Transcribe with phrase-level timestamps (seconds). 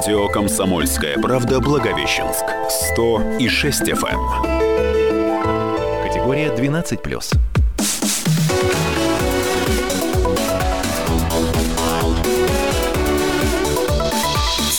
[0.00, 2.44] Радио «Комсомольская правда» Благовещенск.
[2.94, 4.18] 100 и 6 FM.
[6.02, 7.36] Категория 12+.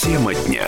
[0.02, 0.68] Тема дня.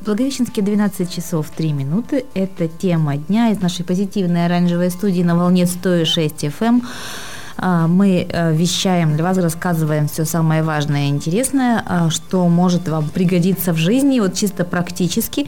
[0.00, 2.26] В Благовещенске 12 часов 3 минуты.
[2.34, 6.82] Это тема дня из нашей позитивной оранжевой студии на волне 106 FM.
[7.64, 12.88] А, мы э, вещаем для вас, рассказываем все самое важное и интересное, а, что может
[12.88, 15.46] вам пригодиться в жизни, вот чисто практически.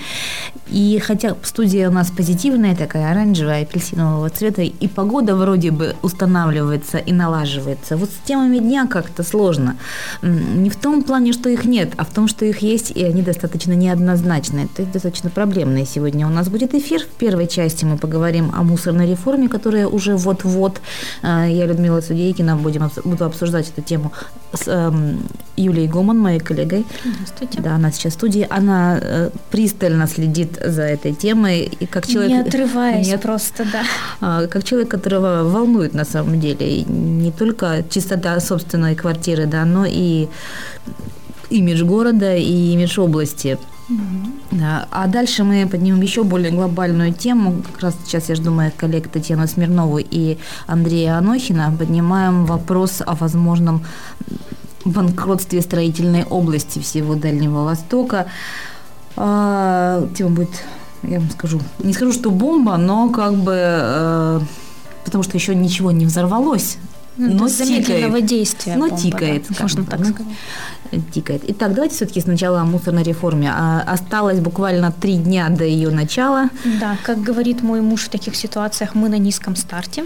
[0.69, 6.99] И хотя студия у нас позитивная, такая оранжевая, апельсинового цвета, и погода вроде бы устанавливается
[6.99, 7.97] и налаживается.
[7.97, 9.77] Вот с темами дня как-то сложно.
[10.23, 13.23] Не в том плане, что их нет, а в том, что их есть, и они
[13.23, 14.69] достаточно неоднозначные.
[14.69, 15.87] То есть достаточно проблемные.
[15.87, 17.03] Сегодня у нас будет эфир.
[17.03, 20.81] В первой части мы поговорим о мусорной реформе, которая уже вот-вот.
[21.23, 24.13] А, я, Людмила Судейкина, будем, буду обсуждать эту тему
[24.53, 25.19] с эм,
[25.57, 26.87] Юлией Гоман, моей коллегой.
[27.03, 27.61] Здравствуйте.
[27.61, 28.47] Да, она сейчас в студии.
[28.49, 31.71] Она э, пристально следит за этой темой.
[31.81, 33.83] И как человек, не отрываясь нет, просто, да.
[34.21, 39.85] А, как человек, которого волнует на самом деле не только чистота собственной квартиры, да, но
[39.87, 40.29] и
[41.51, 43.59] имидж города и имидж области.
[44.51, 44.89] Да.
[44.91, 47.63] А дальше мы поднимем еще более глобальную тему.
[47.63, 51.75] Как раз сейчас я жду моих коллег Татьяну Смирнову и Андрея Анохина.
[51.79, 53.85] Поднимаем вопрос о возможном
[54.85, 58.27] банкротстве строительной области всего Дальнего Востока.
[59.17, 60.51] А, тема будет,
[61.03, 64.41] я вам скажу, не скажу, что бомба, но как бы, э,
[65.05, 66.79] потому что еще ничего не взорвалось,
[67.17, 68.27] ну, но замедленного тикает.
[68.27, 68.77] действия.
[68.77, 70.33] Но бомба, тикает, да, можно так сказать.
[71.13, 71.43] Тикает.
[71.47, 73.53] Итак, давайте все-таки сначала о мусорной реформе.
[73.55, 76.51] А, осталось буквально три дня до ее начала.
[76.81, 80.05] Да, как говорит мой муж в таких ситуациях, мы на низком старте.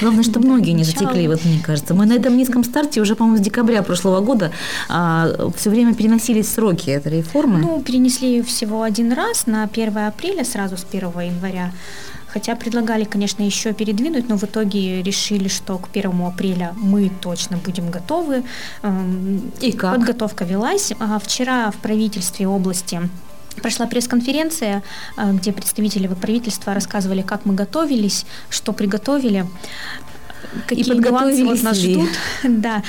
[0.00, 1.94] Главное, что многие не затекли, вот мне кажется.
[1.94, 4.50] Мы на этом низком старте уже, по-моему, с декабря прошлого года
[4.88, 7.58] а, все время переносились сроки этой реформы.
[7.60, 11.72] Ну, перенесли ее всего один раз на 1 апреля, сразу с 1 января.
[12.32, 17.58] Хотя предлагали, конечно, еще передвинуть, но в итоге решили, что к 1 апреля мы точно
[17.58, 18.42] будем готовы.
[19.60, 19.96] И как?
[19.96, 20.92] Подготовка велась.
[20.98, 23.02] А вчера в правительстве области
[23.60, 24.82] Прошла пресс-конференция,
[25.16, 29.46] а, где представители правительства рассказывали, как мы готовились, что приготовили
[30.66, 32.10] какие и вот нас ждут.
[32.42, 32.82] Да.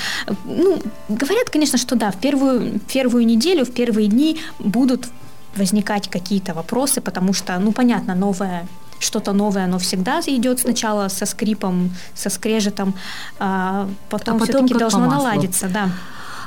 [0.45, 5.07] Ну, говорят, конечно, что да, в первую, первую неделю, в первые дни будут
[5.55, 8.67] возникать какие-то вопросы, потому что, ну, понятно, новая
[8.99, 12.95] что-то новое, оно всегда идет сначала со скрипом, со скрежетом,
[13.37, 15.89] а потом, а потом все-таки должно наладиться, да.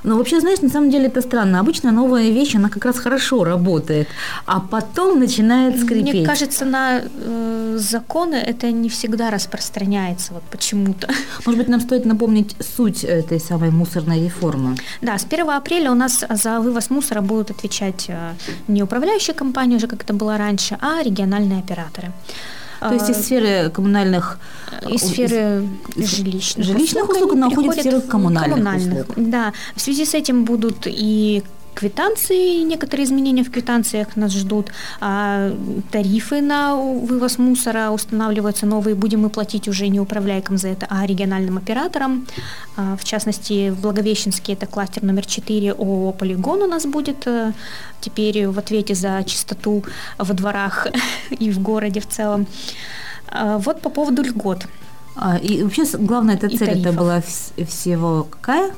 [0.04, 1.60] Но вообще, знаешь, на самом деле это странно.
[1.60, 4.08] Обычно новая вещь, она как раз хорошо работает,
[4.46, 6.14] а потом начинает скрипеть.
[6.14, 11.08] Мне кажется, на э, законы это не всегда распространяется вот почему-то.
[11.46, 14.76] Может быть, нам стоит напомнить суть этой самой мусорной реформы?
[15.02, 18.34] Да, с 1 апреля у нас за вывоз мусора будут отвечать э,
[18.68, 22.12] не управляющие компании, уже как это было раньше, а региональные операторы.
[22.80, 24.38] То есть из сферы коммунальных...
[24.88, 25.66] Из сферы
[25.96, 29.28] жилищных, жилищных услуг, услуг находят в сферу коммунальных, коммунальных услуг.
[29.28, 29.52] Да.
[29.74, 31.42] В связи с этим будут и
[31.76, 34.72] квитанции, некоторые изменения в квитанциях нас ждут.
[35.00, 35.52] А
[35.92, 38.94] тарифы на вывоз мусора устанавливаются новые.
[38.94, 42.26] Будем мы платить уже не управляйкам за это, а региональным операторам.
[42.76, 47.52] А, в частности, в Благовещенске это кластер номер 4 ООО «Полигон» у нас будет э,
[48.00, 49.84] теперь в ответе за чистоту
[50.18, 50.86] во дворах
[51.30, 52.46] и в городе в целом.
[53.28, 54.66] А, вот по поводу льгот.
[55.14, 57.22] А, и вообще главная эта цель это была
[57.68, 58.70] всего какая?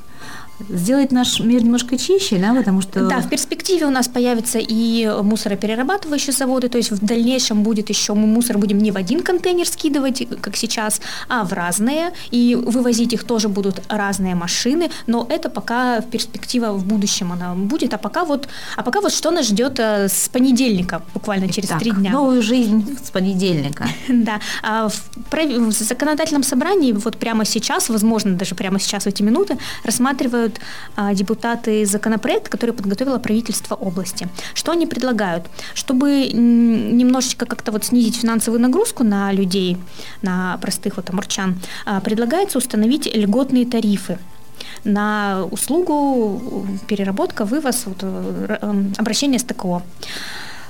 [0.68, 3.08] Сделать наш мир немножко чище, да, потому что...
[3.08, 8.14] Да, в перспективе у нас появятся и мусороперерабатывающие заводы, то есть в дальнейшем будет еще,
[8.14, 13.12] мы мусор будем не в один контейнер скидывать, как сейчас, а в разные, и вывозить
[13.12, 18.24] их тоже будут разные машины, но это пока перспектива в будущем она будет, а пока
[18.24, 22.10] вот, а пока вот что нас ждет э, с понедельника, буквально через три дня.
[22.10, 23.88] новую жизнь с понедельника.
[24.28, 29.58] Да, а в законодательном собрании вот прямо сейчас, возможно, даже прямо сейчас в эти минуты,
[29.84, 30.60] рассматривают предлагают
[30.96, 34.28] а, депутаты законопроект, который подготовило правительство области.
[34.54, 35.46] Что они предлагают?
[35.74, 39.76] Чтобы немножечко как-то вот снизить финансовую нагрузку на людей,
[40.22, 44.18] на простых вот амурчан, а, предлагается установить льготные тарифы
[44.84, 49.82] на услугу переработка, вывоз, вот, э, э, обращение с ТКО.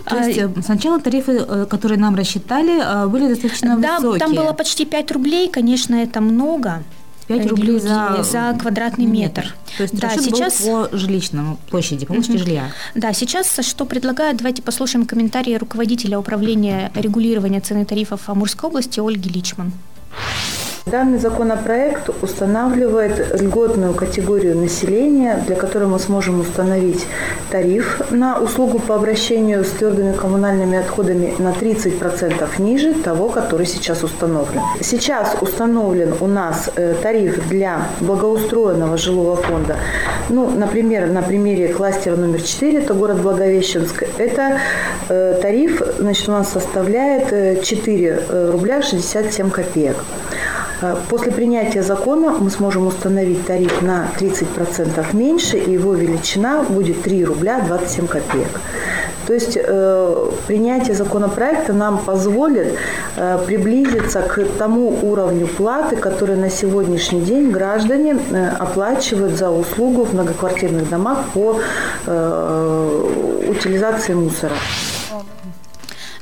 [0.04, 4.18] То есть а, сначала тарифы, э, которые нам рассчитали, были достаточно да, высокие.
[4.18, 6.82] Да, там было почти 5 рублей, конечно, это много.
[7.28, 9.42] 5 рублей за, за квадратный метр.
[9.42, 9.54] метр.
[9.76, 12.44] То есть да, сейчас по жилищному площади, по площади угу.
[12.44, 12.72] жилья.
[12.94, 19.28] Да, сейчас что предлагают, давайте послушаем комментарии руководителя управления регулирования цены тарифов Амурской области Ольги
[19.28, 19.72] Личман.
[20.90, 27.06] Данный законопроект устанавливает льготную категорию населения, для которой мы сможем установить
[27.50, 34.02] тариф на услугу по обращению с твердыми коммунальными отходами на 30% ниже того, который сейчас
[34.02, 34.62] установлен.
[34.80, 39.76] Сейчас установлен у нас э, тариф для благоустроенного жилого фонда.
[40.30, 44.60] Ну, например, на примере кластера номер 4, это город Благовещенск, это
[45.08, 49.96] э, тариф значит, у нас составляет 4 э, рубля 67 копеек.
[50.80, 57.02] Э, после принятия закона мы сможем установить тариф на 30% меньше, и его величина будет
[57.02, 58.60] 3 рубля 27 копеек.
[59.28, 62.78] То есть э, принятие законопроекта нам позволит
[63.16, 70.04] э, приблизиться к тому уровню платы, который на сегодняшний день граждане э, оплачивают за услугу
[70.04, 71.60] в многоквартирных домах по
[72.06, 74.54] э, утилизации мусора.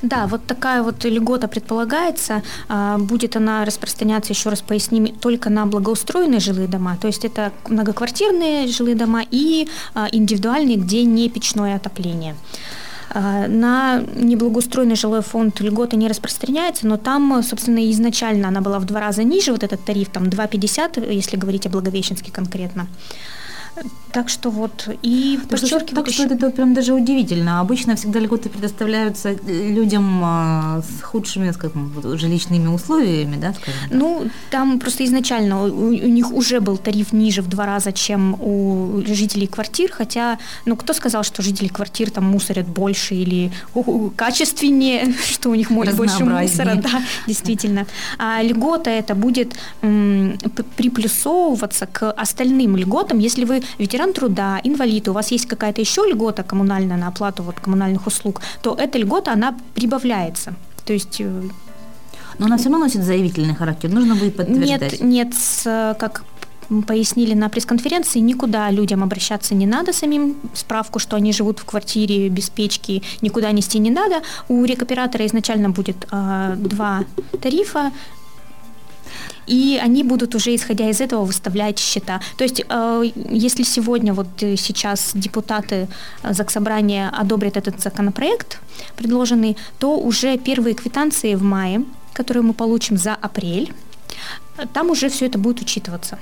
[0.02, 2.42] Да, вот такая вот льгота предполагается.
[2.68, 6.96] А, будет она распространяться, еще раз поясним, только на благоустроенные жилые дома.
[7.00, 12.36] То есть это многоквартирные жилые дома и а, индивидуальные, где не печное отопление.
[13.10, 18.84] А, на неблагоустроенный жилой фонд льгота не распространяется, но там, собственно, изначально она была в
[18.84, 22.86] два раза ниже, вот этот тариф, там 2,50, если говорить о Благовещенске конкретно.
[24.16, 26.04] Так что вот, и так подчеркиваю...
[26.04, 27.60] Так что это прям даже удивительно.
[27.60, 33.80] Обычно всегда льготы предоставляются людям а, с худшими, скажем, жилищными условиями, да, скажем?
[33.90, 38.38] Ну, там просто изначально у, у них уже был тариф ниже в два раза, чем
[38.40, 43.52] у жителей квартир, хотя, ну, кто сказал, что жители квартир там мусорят больше или
[44.16, 47.86] качественнее, что у них больше мусора, да, действительно.
[48.16, 50.38] А льгота это будет м,
[50.78, 56.42] приплюсовываться к остальным льготам, если вы ветеран труда, инвалид, у вас есть какая-то еще льгота
[56.42, 60.54] коммунальная на оплату вот, коммунальных услуг, то эта льгота, она прибавляется.
[60.84, 61.42] То есть э,
[62.38, 65.00] но она все равно носит заявительный характер, нужно будет подтверждать.
[65.00, 66.24] Нет, нет, как
[66.86, 72.28] пояснили на пресс-конференции, никуда людям обращаться не надо самим, справку, что они живут в квартире
[72.28, 74.22] без печки, никуда нести не надо.
[74.48, 77.04] У рекоператора изначально будет э, два
[77.40, 77.92] тарифа,
[79.46, 82.20] и они будут уже, исходя из этого, выставлять счета.
[82.36, 85.88] То есть, э, если сегодня, вот э, сейчас депутаты
[86.22, 88.60] э, Заксобрания одобрят этот законопроект
[88.96, 93.72] предложенный, то уже первые квитанции в мае, которые мы получим за апрель,
[94.72, 96.18] там уже все это будет учитываться.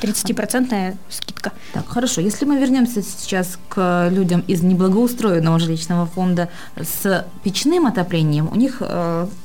[0.00, 1.52] 30% скидка.
[1.72, 2.20] Так, хорошо.
[2.20, 8.80] Если мы вернемся сейчас к людям из неблагоустроенного жилищного фонда с печным отоплением, у них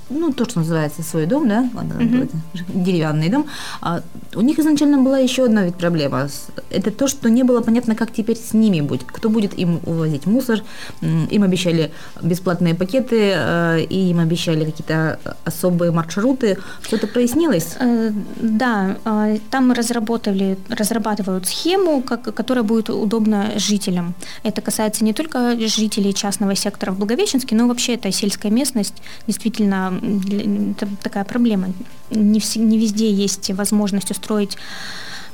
[0.10, 2.30] ну, то, что называется свой дом, да, mm-hmm.
[2.74, 3.46] деревянный дом,
[3.82, 4.02] а
[4.36, 6.28] у них изначально была еще одна ведь проблема.
[6.70, 10.26] Это то, что не было понятно, как теперь с ними будет, кто будет им увозить
[10.26, 10.62] мусор.
[11.02, 16.58] Им обещали бесплатные пакеты, э, и им обещали какие-то особые маршруты.
[16.82, 17.76] Что-то прояснилось?
[17.80, 24.14] Э, да, а, там разработали, разрабатывают схему, как, которая будет удобна жителям.
[24.44, 28.96] Это касается не только жителей частного сектора в Благовещенске, но вообще это сельская местность,
[29.28, 31.70] действительно это такая проблема.
[32.12, 34.58] Не, вс- не везде есть возможность устроить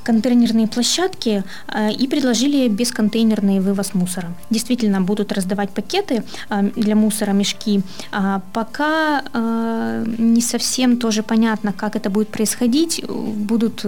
[0.04, 4.34] контейнерные площадки э, и предложили бесконтейнерный вывоз мусора.
[4.50, 7.82] Действительно, будут раздавать пакеты э, для мусора, мешки.
[8.12, 13.06] А пока э, не совсем тоже понятно, как это будет происходить.
[13.08, 13.86] Будут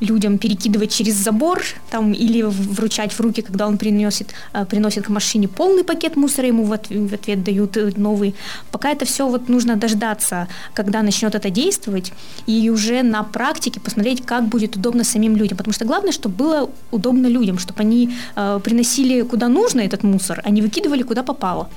[0.00, 4.34] людям перекидывать через забор там, или вручать в руки, когда он приносит,
[4.68, 8.34] приносит к машине полный пакет мусора, ему в ответ дают новый.
[8.70, 12.12] Пока это все вот нужно дождаться, когда начнет это действовать,
[12.46, 16.44] и уже на практике посмотреть, как будет удобно самим людям людям, потому что главное, чтобы
[16.44, 21.22] было удобно людям, чтобы они э, приносили куда нужно этот мусор, а не выкидывали куда
[21.22, 21.68] попало.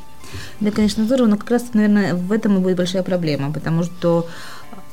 [0.59, 4.27] Да, конечно, здорово, но как раз, наверное, в этом и будет большая проблема, потому что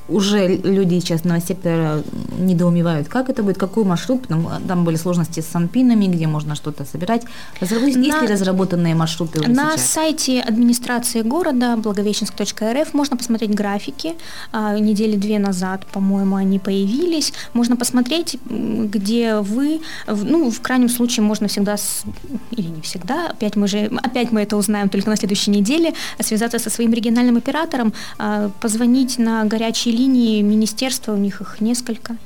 [0.09, 2.02] уже люди частного сектора
[2.38, 4.26] недоумевают, как это будет, какой маршрут.
[4.28, 7.23] Там, там были сложности с санпинами, где можно что-то собирать.
[7.61, 7.94] Разработ...
[7.94, 8.00] На...
[8.00, 9.90] Есть ли разработанные маршруты уже На сейчас?
[9.90, 14.14] сайте администрации города благовещенск.рф можно посмотреть графики.
[14.52, 17.32] А, недели две назад, по-моему, они появились.
[17.52, 19.80] Можно посмотреть, где вы.
[20.06, 22.04] Ну, в крайнем случае, можно всегда, с...
[22.50, 26.59] или не всегда, опять мы же, опять мы это узнаем только на следующей неделе, связаться
[26.59, 32.16] со своим региональным оператором, а, позвонить на горячие линии министерства, у них их несколько.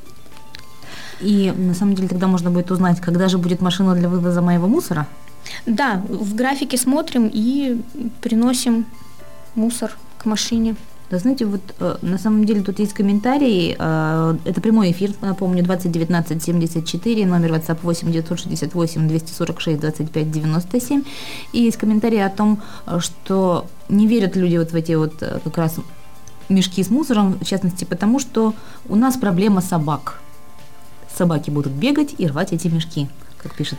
[1.20, 4.68] И на самом деле тогда можно будет узнать, когда же будет машина для вывоза моего
[4.68, 5.06] мусора?
[5.66, 7.80] Да, в графике смотрим и
[8.20, 8.86] приносим
[9.54, 10.76] мусор к машине.
[11.08, 13.76] Да, знаете, вот э, на самом деле тут есть комментарии.
[13.78, 21.04] Э, это прямой эфир, напомню, 2019-74, номер WhatsApp 8 968 246 25 97.
[21.52, 22.60] И есть комментарии о том,
[22.98, 25.76] что не верят люди вот в эти вот э, как раз
[26.48, 28.54] мешки с мусором, в частности, потому что
[28.88, 30.20] у нас проблема собак.
[31.16, 33.78] Собаки будут бегать и рвать эти мешки, как пишет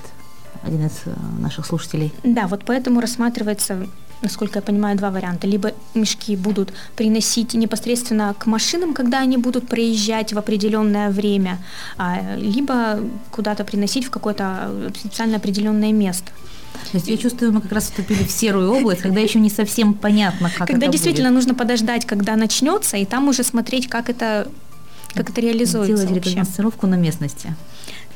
[0.64, 2.12] один из э, наших слушателей.
[2.24, 3.88] Да, вот поэтому рассматривается
[4.22, 5.48] насколько я понимаю, два варианта.
[5.48, 11.60] Либо мешки будут приносить непосредственно к машинам, когда они будут проезжать в определенное время,
[11.98, 13.00] а, либо
[13.32, 16.32] куда-то приносить в какое-то специально определенное место.
[16.92, 19.94] То есть я чувствую, мы как раз вступили в серую область, когда еще не совсем
[19.94, 21.36] понятно, как Когда это действительно будет.
[21.36, 24.48] нужно подождать, когда начнется, и там уже смотреть, как это,
[25.14, 26.30] как это реализуется Делать вообще.
[26.32, 27.56] рекогносцировку на местности.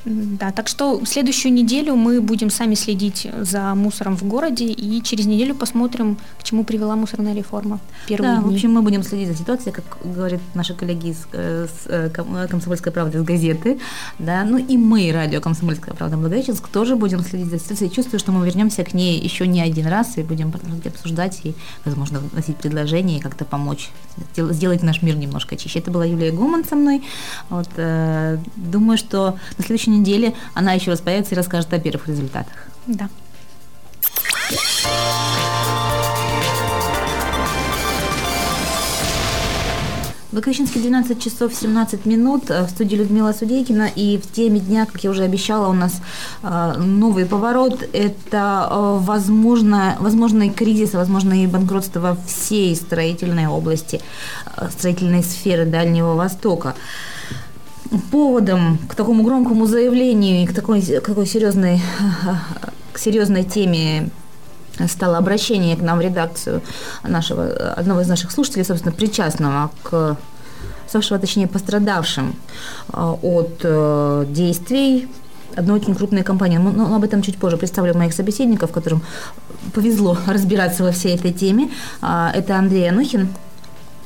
[0.05, 5.25] Да, так что следующую неделю мы будем сами следить за мусором в городе и через
[5.25, 7.79] неделю посмотрим, к чему привела мусорная реформа.
[8.07, 8.51] Первые Да, дни.
[8.51, 12.47] в общем, мы будем следить за ситуацией, как говорят наши коллеги из э, э, э,
[12.47, 13.79] «Комсомольской правды» из газеты.
[14.19, 17.91] Да, ну и мы, радио «Комсомольская правда» Благовещенск, тоже будем следить за ситуацией.
[17.91, 21.53] Чувствую, что мы вернемся к ней еще не один раз и будем продолжать обсуждать и,
[21.85, 23.89] возможно, вносить предложения и как-то помочь
[24.35, 25.79] сдел- сделать наш мир немножко чище.
[25.79, 27.03] Это была Юлия Гуман со мной.
[27.49, 32.07] Вот, э, думаю, что на следующей неделе она еще раз появится и расскажет о первых
[32.07, 32.53] результатах.
[32.87, 33.09] Да.
[40.31, 42.49] Благовещенске 12 часов 17 минут.
[42.49, 43.89] э, В студии Людмила Судейкина.
[43.93, 46.01] И в теме дня, как я уже обещала, у нас
[46.41, 47.83] э, новый поворот.
[47.91, 53.99] Это э, возможно, возможный кризис, возможное банкротство во всей строительной области,
[54.69, 56.75] строительной сферы Дальнего Востока.
[58.09, 61.81] Поводом к такому громкому заявлению и к такой, к такой серьезной,
[62.93, 64.09] к серьезной теме
[64.87, 66.61] стало обращение к нам в редакцию
[67.03, 70.17] нашего, одного из наших слушателей, собственно, причастного к
[70.87, 72.35] ставшего, точнее, пострадавшим
[72.93, 75.07] э, от э, действий
[75.55, 76.57] одной очень крупной компании.
[76.57, 79.01] Но но об этом чуть позже представлю моих собеседников, которым
[79.73, 81.69] повезло разбираться во всей этой теме.
[82.01, 83.29] А, Это Андрей Анухин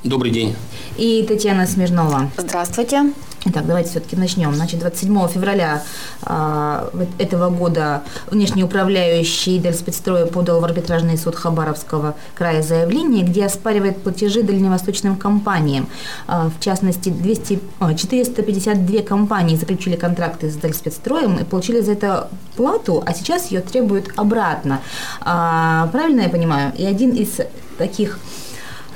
[0.03, 0.55] Добрый день.
[0.97, 2.29] и Татьяна Смирнова.
[2.37, 3.13] Здравствуйте.
[3.47, 4.55] Итак, давайте все-таки начнем.
[4.55, 5.83] Значит, 27 февраля
[6.21, 14.01] вот этого года внешний управляющий Дальспецстроя подал в арбитражный суд Хабаровского края заявление, где оспаривает
[14.01, 15.87] платежи дальневосточным компаниям.
[16.25, 22.29] А, в частности, 200, а, 452 компании заключили контракты с Дальспецстроем и получили за это
[22.55, 24.81] плату, а сейчас ее требуют обратно.
[25.21, 26.73] А, правильно я понимаю?
[26.75, 27.41] И один из
[27.77, 28.17] таких,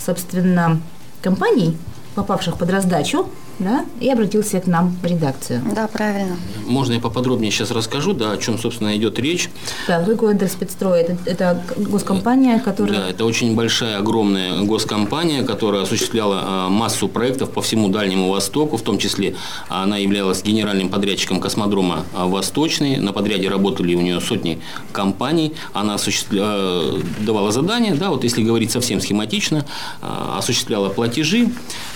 [0.03, 0.81] собственно,
[1.21, 1.77] компаний,
[2.15, 5.61] попавших под раздачу, да, и обратился к нам в редакцию.
[5.75, 6.37] Да, правильно.
[6.65, 9.49] Можно я поподробнее сейчас расскажу, да, о чем, собственно, идет речь.
[9.87, 12.99] Да, Выгодер спецстрой это, это госкомпания, которая...
[12.99, 18.77] Да, это очень большая, огромная госкомпания, которая осуществляла а, массу проектов по всему Дальнему Востоку,
[18.77, 19.35] в том числе
[19.67, 22.97] она являлась генеральным подрядчиком космодрома а, Восточный.
[22.97, 24.61] На подряде работали у нее сотни
[24.91, 25.53] компаний.
[25.73, 26.41] Она осуществля...
[26.43, 29.65] а, давала задания, да, вот если говорить совсем схематично,
[30.01, 31.49] а, осуществляла платежи,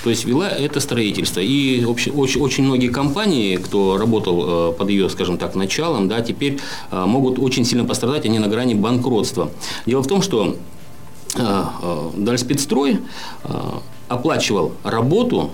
[0.04, 1.40] то есть вела это строительство.
[1.40, 1.53] И
[1.86, 6.60] общ- очень, очень многие компании, кто работал э, под ее, скажем так, началом, да, теперь
[6.92, 9.52] э, могут очень сильно пострадать, они на грани банкротства.
[9.86, 10.56] Дело в том, что
[11.36, 11.64] э,
[12.16, 13.00] Дальспецстрой
[14.08, 15.50] оплачивал работу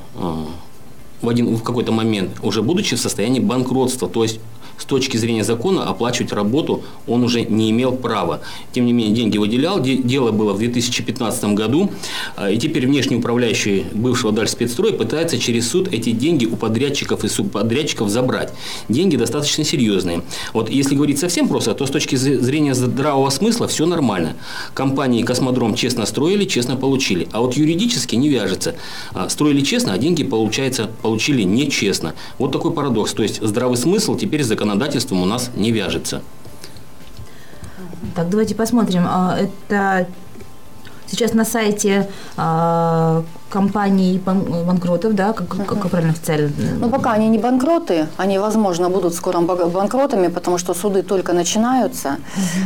[1.21, 4.09] в, один, в какой-то момент, уже будучи в состоянии банкротства.
[4.09, 4.39] То есть
[4.79, 8.41] с точки зрения закона оплачивать работу он уже не имел права.
[8.71, 9.79] Тем не менее, деньги выделял.
[9.79, 11.91] Де- Дело было в 2015 году.
[12.35, 17.27] А, И теперь внешний управляющий бывшего Дальспецстроя пытается через суд эти деньги у подрядчиков и
[17.27, 18.53] субподрядчиков забрать.
[18.87, 20.21] Деньги достаточно серьезные.
[20.53, 24.35] Вот если говорить совсем просто, то с точки зрения здравого смысла все нормально.
[24.73, 27.27] Компании «Космодром» честно строили, честно получили.
[27.31, 28.75] А вот юридически не вяжется.
[29.13, 32.13] А, Строили честно, а деньги, получается, получили нечестно.
[32.37, 33.13] Вот такой парадокс.
[33.13, 36.21] То есть здравый смысл теперь с законодательством у нас не вяжется.
[38.15, 39.03] Так, давайте посмотрим.
[39.07, 40.07] А, Это
[41.07, 46.49] сейчас на сайте а, компаний бан- банкротов, да, как, как, как правильно официально?
[46.79, 52.17] Но пока они не банкроты, они, возможно, будут скоро банкротами, потому что суды только начинаются.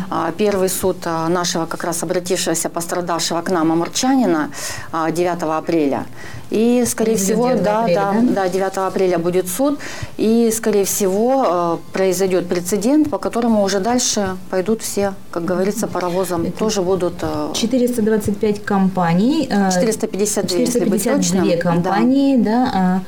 [0.09, 4.49] А, Первый суд а, нашего, как раз обратившегося, пострадавшего к нам, амурчанина,
[4.91, 6.05] а, 9 апреля.
[6.51, 8.43] И, скорее Будет всего, 9 да, апреля, да, да?
[8.43, 9.79] да, 9 апреля будет суд,
[10.17, 16.81] и, скорее всего, произойдет прецедент, по которому уже дальше пойдут все, как говорится, паровозом, тоже
[16.81, 19.49] будут э, 425 компаний.
[19.51, 21.57] а, 452, если быть 452 точным.
[21.57, 21.71] Да.
[21.71, 23.01] компании, да, а,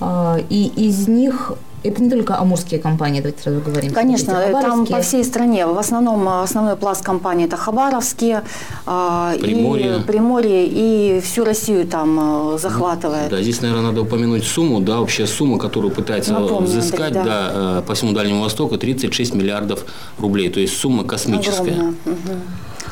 [0.00, 1.52] а, и из них
[1.84, 3.92] это не только амурские компании, давайте сразу говорим.
[3.92, 5.66] Конечно, Смотрите, там по всей стране.
[5.66, 8.42] В основном э, основной пласт компаний это Хабаровские,
[8.86, 9.98] э, Приморье.
[9.98, 13.30] и Приморье и всю Россию там э, захватывает.
[13.30, 17.50] Да, здесь, наверное, надо упомянуть сумму, да, вообще сумма, которую пытается Напомню, взыскать, Андрей, да,
[17.78, 19.84] э, по всему Дальнему Востоку, 36 миллиардов
[20.18, 20.50] рублей.
[20.50, 21.70] То есть сумма космическая.
[21.70, 21.94] Огромная.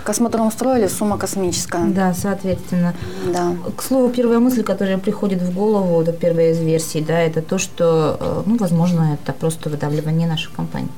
[0.06, 1.84] Космодром строили, сумма космическая.
[1.86, 2.94] Да, соответственно.
[3.32, 3.56] Да.
[3.76, 7.58] К слову, первая мысль, которая приходит в голову, вот первая из версий, да, это то,
[7.58, 10.90] что, э, ну, возможно, это просто выдавливание нашей компании.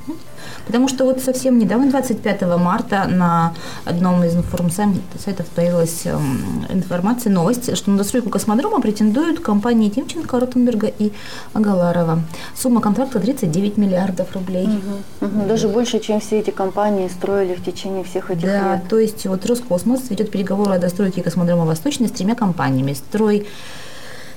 [0.67, 3.55] Потому что вот совсем недавно, 25 марта, на
[3.85, 10.87] одном из информсайтов появилась эм, информация, новость, что на достройку космодрома претендуют компании Тимченко, Ротенберга
[10.87, 11.13] и
[11.53, 12.21] Агаларова.
[12.55, 14.67] Сумма контракта 39 миллиардов рублей.
[14.67, 15.49] Угу, угу.
[15.49, 18.89] Даже больше, чем все эти компании строили в течение всех этих да, лет.
[18.89, 22.93] то есть вот Роскосмос ведет переговоры о достройке космодрома Восточный с тремя компаниями.
[22.93, 23.47] Строй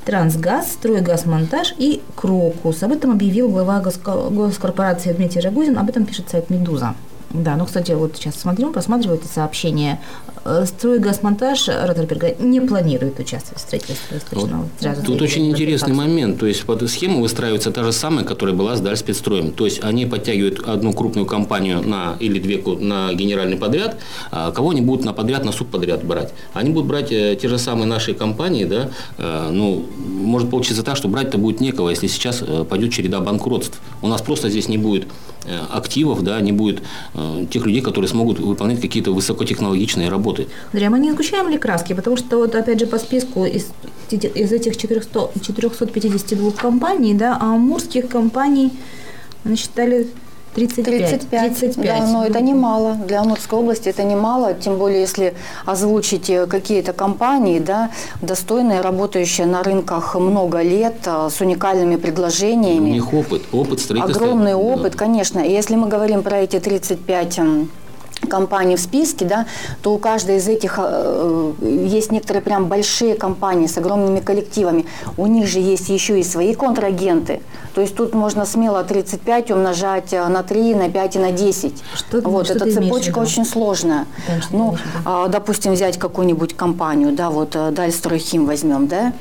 [0.06, 2.84] Трансгаз, Стройгазмонтаж и Крокус.
[2.84, 6.96] Об этом объявил глава госкорпорации Дмитрий Рогозин, об этом пишет сайт «Медуза».
[7.34, 10.00] Да, ну, кстати, вот сейчас смотрю, просматриваю это сообщение.
[10.44, 16.40] Э, Стройгазмонтаж Роттерберга не планирует участвовать в строительстве восточного вот, Тут очень интересный момент.
[16.40, 19.52] То есть, под схему выстраивается та же самая, которая была с Дальспецстроем.
[19.52, 23.98] То есть, они подтягивают одну крупную компанию на, или две на генеральный подряд,
[24.32, 26.34] а кого они будут на подряд, на субподряд брать.
[26.54, 30.98] Они будут брать э, те же самые наши компании, да, э, ну, может получиться так,
[30.98, 33.80] что брать-то будет некого, если сейчас пойдет череда банкротств.
[34.02, 35.08] У нас просто здесь не будет
[35.72, 36.82] активов, да, не будет
[37.50, 40.48] тех людей, которые смогут выполнять какие-то высокотехнологичные работы.
[40.72, 41.94] Андрей, а мы не сгущаем ли краски?
[41.94, 43.72] Потому что вот опять же по списку из,
[44.12, 48.72] из этих 400, 452 компаний, да, амурских компаний
[49.44, 50.08] насчитали
[50.56, 51.10] 35.
[51.10, 51.86] 35, 35.
[51.86, 52.96] Да, но это немало.
[53.08, 55.34] Для Амурской области это немало, тем более если
[55.66, 57.92] озвучить э, какие-то компании, да,
[58.22, 62.92] достойные, работающие на рынках много лет, э, с уникальными предложениями.
[62.92, 64.26] У них опыт, опыт строительства.
[64.26, 64.98] Огромный опыт, да.
[64.98, 65.40] конечно.
[65.40, 67.40] И если мы говорим про эти 35
[68.30, 69.46] компаний в списке, да,
[69.82, 74.86] то у каждой из этих э, есть некоторые прям большие компании с огромными коллективами.
[75.18, 77.42] У них же есть еще и свои контрагенты.
[77.74, 81.84] То есть тут можно смело 35 умножать э, на 3, на 5 и на 10.
[81.96, 84.06] Что, вот, что эта цепочка очень сложная.
[84.26, 89.14] Конечно, ну, а, допустим, взять какую-нибудь компанию, да, вот э, Дальстройхим возьмем, да.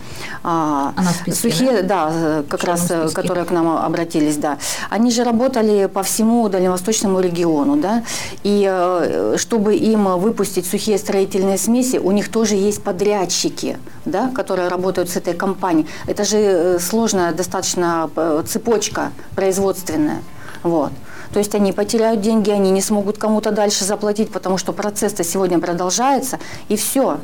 [0.42, 4.58] А, Она списке, сухие, да, да как раз, которые к нам обратились, да.
[4.90, 8.02] Они же работали по всему дальневосточному региону, да,
[8.42, 14.68] и Э, чтобы им выпустить сухие строительные смеси, у них тоже есть подрядчики, да, которые
[14.68, 15.86] работают с этой компанией.
[16.06, 20.22] Это же э, сложная достаточно э, цепочка производственная.
[20.62, 20.92] Вот.
[21.32, 25.58] То есть они потеряют деньги, они не смогут кому-то дальше заплатить, потому что процесс-то сегодня
[25.58, 26.38] продолжается,
[26.68, 27.18] и все.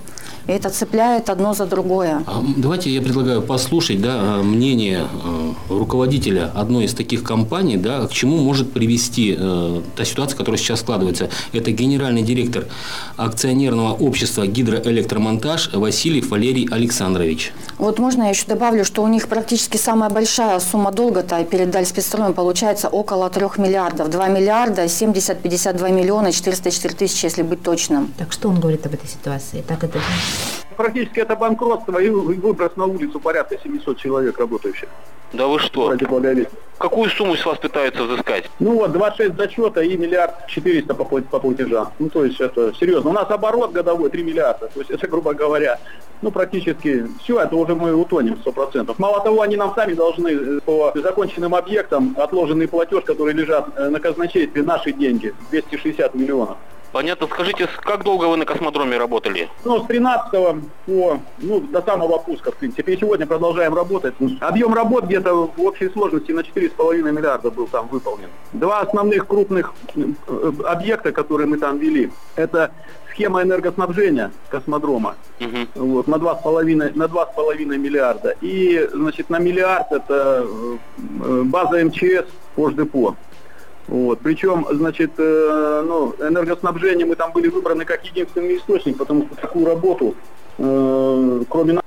[0.47, 2.23] И это цепляет одно за другое.
[2.27, 5.07] А, давайте я предлагаю послушать да, мнение
[5.69, 10.81] руководителя одной из таких компаний, да, к чему может привести э, та ситуация, которая сейчас
[10.81, 11.31] складывается.
[11.53, 12.67] Это генеральный директор
[13.17, 17.53] акционерного общества «Гидроэлектромонтаж» Васильев Валерий Александрович.
[17.79, 22.35] Вот можно я еще добавлю, что у них практически самая большая сумма долга-то перед Дальспецстроем
[22.35, 23.96] получается около 3 миллиардов.
[24.05, 28.13] 2 миллиарда 70-52 миллиона 404 тысячи, если быть точным.
[28.19, 29.63] Так что он говорит об этой ситуации?
[29.67, 29.99] Так это
[30.77, 34.89] Практически это банкротство и выброс на улицу порядка 700 человек работающих.
[35.37, 35.95] Да вы что?
[36.79, 38.51] Какую сумму с вас пытаются взыскать?
[38.59, 41.93] Ну вот, 26 зачета и миллиард 400 по, по платежам.
[41.99, 43.11] Ну то есть это серьезно.
[43.11, 44.69] У нас оборот годовой 3 миллиарда.
[44.73, 45.79] То есть это, грубо говоря,
[46.21, 48.95] ну практически все, это уже мы утонем 100%.
[48.99, 53.89] Мало того, они нам сами должны э, по законченным объектам отложенный платеж, который лежат э,
[53.89, 56.57] на казначействе, наши деньги, 260 миллионов.
[56.97, 57.27] Понятно.
[57.27, 59.51] Скажите, как долго вы на космодроме работали?
[59.67, 60.31] Ну, с 13
[60.87, 62.95] по, ну, до самого пуска, в принципе.
[62.95, 64.15] И сегодня продолжаем работать.
[64.41, 68.31] Объем работ где-то в общей сложности на 4,5 миллиарда был там выполнен.
[68.55, 72.71] Два основных крупных э, объекта, которые мы там вели, это
[73.11, 75.87] схема энергоснабжения космодрома угу.
[75.87, 78.37] вот, на 2,5 на 2,5 миллиарда.
[78.41, 83.17] И, значит, на миллиард это э, база МЧС Пождепо.
[83.89, 84.21] Вот.
[84.21, 89.67] Причем, значит, э, ну, энергоснабжение мы там были выбраны как единственный источник, потому что такую
[89.67, 90.15] работу,
[90.59, 91.83] э, кроме нас,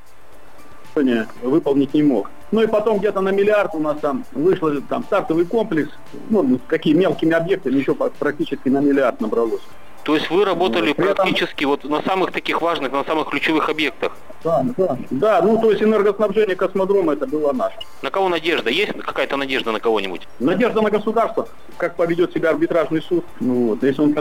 [1.43, 2.29] выполнить не мог.
[2.51, 5.91] Ну и потом где-то на миллиард у нас там вышло там стартовый комплекс,
[6.29, 9.61] ну, какие мелкими объектами еще практически на миллиард набралось.
[10.03, 11.69] То есть вы работали При практически этом...
[11.69, 14.17] вот на самых таких важных, на самых ключевых объектах?
[14.43, 14.97] Да, да.
[15.09, 17.77] Да, ну то есть энергоснабжение космодрома это было наше.
[18.01, 18.69] На кого надежда?
[18.69, 20.27] Есть какая-то надежда на кого-нибудь?
[20.39, 23.25] Надежда на государство, как поведет себя арбитражный суд.
[23.39, 24.15] Ну, вот, если он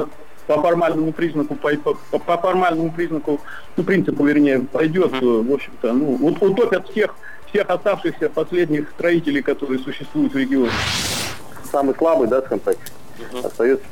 [0.48, 3.40] по формальному признаку, по, по, по формальному признаку,
[3.76, 5.46] ну, принципу, вернее, пойдет, uh-huh.
[5.46, 7.14] в общем-то, ну, утопят всех,
[7.50, 10.72] всех оставшихся последних строителей, которые существуют в регионе.
[11.70, 13.46] Самый слабый, да, скажем так, uh-huh.
[13.46, 13.84] остается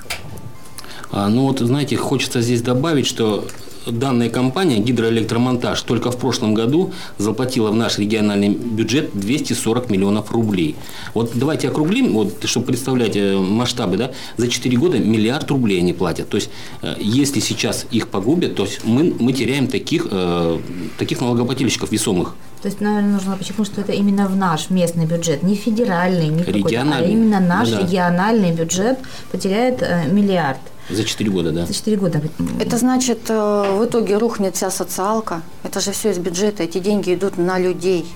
[1.10, 3.44] а, ну вот, знаете, хочется здесь добавить, что
[3.86, 10.76] данная компания, гидроэлектромонтаж, только в прошлом году заплатила в наш региональный бюджет 240 миллионов рублей.
[11.14, 15.92] Вот давайте округлим, вот, чтобы представлять э, масштабы, да, за 4 года миллиард рублей они
[15.92, 16.28] платят.
[16.28, 16.50] То есть,
[16.82, 20.58] э, если сейчас их погубят, то есть мы, мы теряем таких, э,
[20.98, 22.34] таких налогоплательщиков весомых.
[22.62, 26.42] То есть, наверное, нужно подчеркнуть, что это именно в наш местный бюджет, не федеральный, не
[26.42, 27.82] какой-то, а именно наш ну, да.
[27.82, 28.98] региональный бюджет
[29.30, 30.58] потеряет э, миллиард.
[30.90, 31.66] За 4 года, да.
[31.66, 32.22] За 4 года.
[32.60, 35.42] Это значит, э, в итоге рухнет вся социалка.
[35.64, 36.62] Это же все из бюджета.
[36.62, 38.06] Эти деньги идут на людей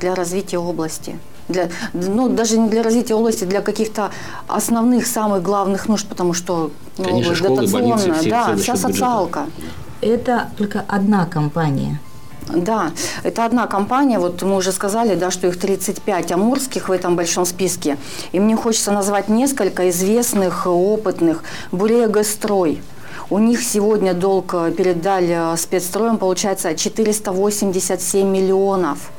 [0.00, 1.18] для развития области.
[1.48, 4.10] Для, ну, даже не для развития области, для каких-то
[4.48, 9.46] основных, самых главных нужд, потому что ну, Конечно, школы, дотационная, больницы, все, да, вся социалка.
[10.00, 12.00] Это только одна компания.
[12.48, 12.92] Да,
[13.24, 17.44] это одна компания, вот мы уже сказали, да, что их 35 амурских в этом большом
[17.44, 17.98] списке.
[18.30, 21.42] И мне хочется назвать несколько известных, опытных.
[21.72, 22.82] Бурегострой.
[23.30, 29.10] У них сегодня долг перед Даль спецстроем получается 487 миллионов.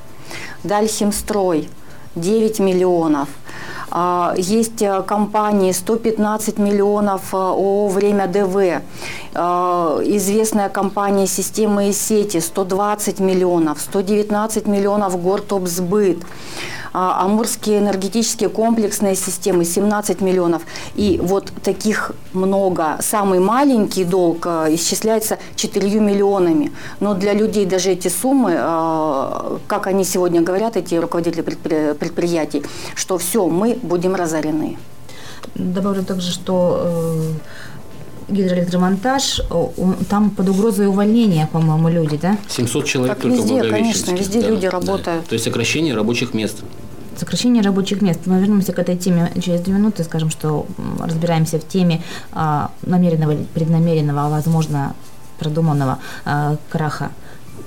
[0.64, 1.70] Дальхимстрой
[2.16, 3.28] 9 миллионов.
[4.00, 8.84] А, есть э, компании 115 миллионов э, ООО «Время ДВ»,
[9.34, 16.20] а, известная компания «Системы и сети» 120 миллионов, 119 миллионов «Гортопсбыт».
[17.00, 20.64] А, амурские энергетические комплексные системы 17 миллионов.
[20.96, 22.98] И вот таких много.
[23.02, 26.72] Самый маленький долг а, исчисляется 4 миллионами.
[27.00, 28.54] Но для людей даже эти суммы,
[29.68, 32.64] как они сегодня говорят, эти руководители предприятий,
[32.96, 34.78] что все, мы будем разорены.
[35.56, 36.82] Добавлю также, что
[38.30, 39.42] э, гидроэлектромонтаж,
[40.10, 42.38] там под угрозой увольнения, по-моему, люди, да?
[42.50, 45.24] 700 человек так только везде, конечно, везде да, люди работают.
[45.24, 45.30] Да.
[45.30, 46.64] То есть сокращение рабочих мест.
[47.16, 48.20] Сокращение рабочих мест.
[48.26, 50.04] Мы вернемся к этой теме через две минуты.
[50.04, 50.68] Скажем, что
[51.00, 54.96] разбираемся в теме а, намеренного, преднамеренного, а возможно
[55.40, 57.12] продуманного а, краха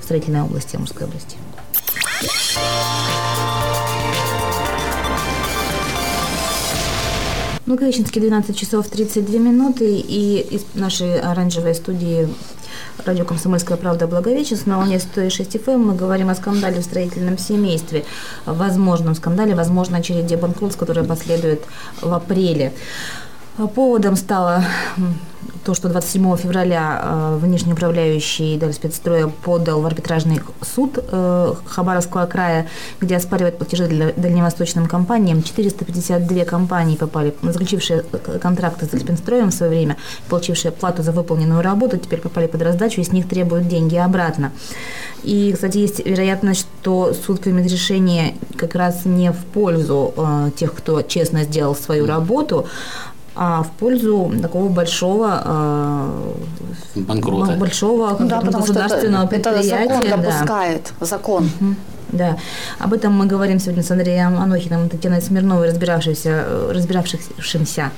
[0.00, 1.36] в строительной области Амурской области.
[7.70, 12.28] Благовещенске 12 часов 32 минуты, и из нашей оранжевой студии
[13.06, 18.04] радио «Комсомольская правда» Благовещенск на волне 106 FM мы говорим о скандале в строительном семействе,
[18.44, 21.62] возможном скандале, возможно, очереди банкротств, которое последует
[22.02, 22.72] в апреле.
[23.68, 24.64] Поводом стало
[25.64, 32.66] то, что 27 февраля э, внешний управляющий Дальспецстроя подал в арбитражный суд э, Хабаровского края,
[33.00, 35.42] где оспаривает платежи для дальневосточным компаниям.
[35.42, 38.02] 452 компании попали, заключившие
[38.40, 39.96] контракты с Дальспецстроем в свое время,
[40.28, 44.52] получившие плату за выполненную работу, теперь попали под раздачу и с них требуют деньги обратно.
[45.22, 50.74] И, кстати, есть вероятность, что суд примет решение как раз не в пользу э, тех,
[50.74, 52.66] кто честно сделал свою работу,
[53.42, 55.42] а в пользу такого большого
[56.94, 59.84] э, банкрота, большого да, государственного это, предприятия.
[59.86, 61.06] Это закон допускает, да.
[61.06, 61.50] закон.
[61.58, 61.74] Угу.
[62.12, 62.36] Да,
[62.78, 67.92] об этом мы говорим сегодня с Андреем Анохиным и Татьяной Смирновой, разбиравшимся, разбиравшимся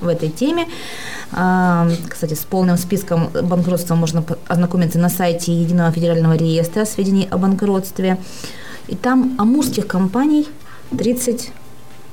[0.00, 0.66] в этой теме.
[1.32, 7.36] А, кстати, с полным списком банкротства можно ознакомиться на сайте Единого федерального реестра сведений о
[7.36, 8.16] банкротстве.
[8.86, 10.48] И там амурских компаний
[10.96, 11.52] 30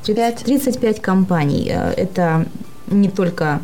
[0.06, 0.44] 35?
[0.44, 1.70] 35 компаний.
[1.70, 2.46] Э, это
[2.88, 3.62] не только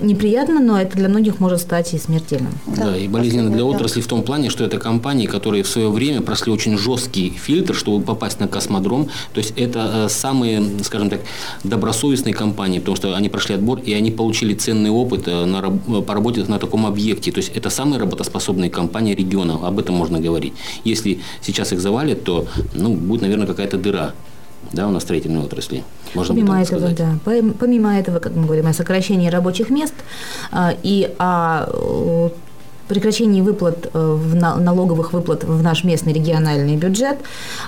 [0.00, 2.52] неприятно, но это для многих может стать и смертельным.
[2.66, 5.90] Да, да и болезненно для отрасли в том плане, что это компании, которые в свое
[5.90, 9.08] время прошли очень жесткий фильтр, чтобы попасть на космодром.
[9.32, 11.20] То есть это э, самые, скажем так,
[11.64, 15.70] добросовестные компании, потому что они прошли отбор и они получили ценный опыт э, на,
[16.02, 17.30] по работе на таком объекте.
[17.32, 20.54] То есть это самые работоспособные компании региона, об этом можно говорить.
[20.84, 24.14] Если сейчас их завалят, то ну, будет, наверное, какая-то дыра
[24.72, 25.84] да, у нас строительной отрасли.
[26.14, 27.18] Можно помимо этого, да.
[27.24, 29.94] Помимо этого, как мы говорим, о сокращении рабочих мест
[30.52, 32.30] а, и о
[32.90, 34.18] прекращении выплат, э,
[34.58, 37.18] налоговых выплат в наш местный региональный бюджет.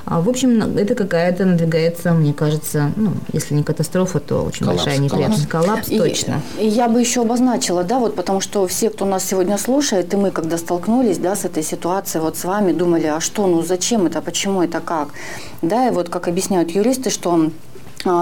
[0.04, 4.84] А, в общем, это какая-то надвигается, мне кажется, ну, если не катастрофа, то очень коллапс,
[4.84, 5.48] большая неприятность.
[5.48, 6.42] Коллапс, коллапс и, точно.
[6.58, 10.16] И я бы еще обозначила, да, вот потому что все, кто нас сегодня слушает, и
[10.16, 14.06] мы, когда столкнулись, да, с этой ситуацией, вот с вами думали, а что, ну зачем
[14.06, 15.08] это, почему это, как?
[15.62, 17.50] Да, и вот как объясняют юристы, что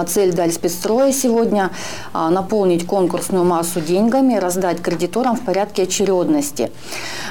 [0.07, 1.71] цель Даль спецстроя сегодня
[2.12, 6.71] а,– наполнить конкурсную массу деньгами, раздать кредиторам в порядке очередности.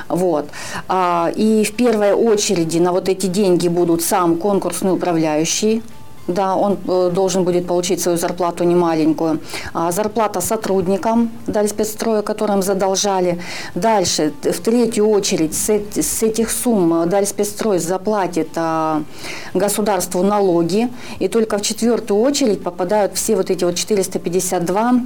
[0.07, 0.49] Вот.
[0.87, 5.81] А, и в первой очереди на вот эти деньги будут сам конкурсный управляющий,
[6.29, 9.39] да, он э, должен будет получить свою зарплату немаленькую.
[9.73, 13.41] А зарплата сотрудникам Дальспецстроя, которым задолжали.
[13.75, 19.01] Дальше, в третью очередь, с, с этих сумм Дальспецстрой заплатит а,
[19.53, 20.89] государству налоги.
[21.19, 25.01] И только в четвертую очередь попадают все вот эти вот 452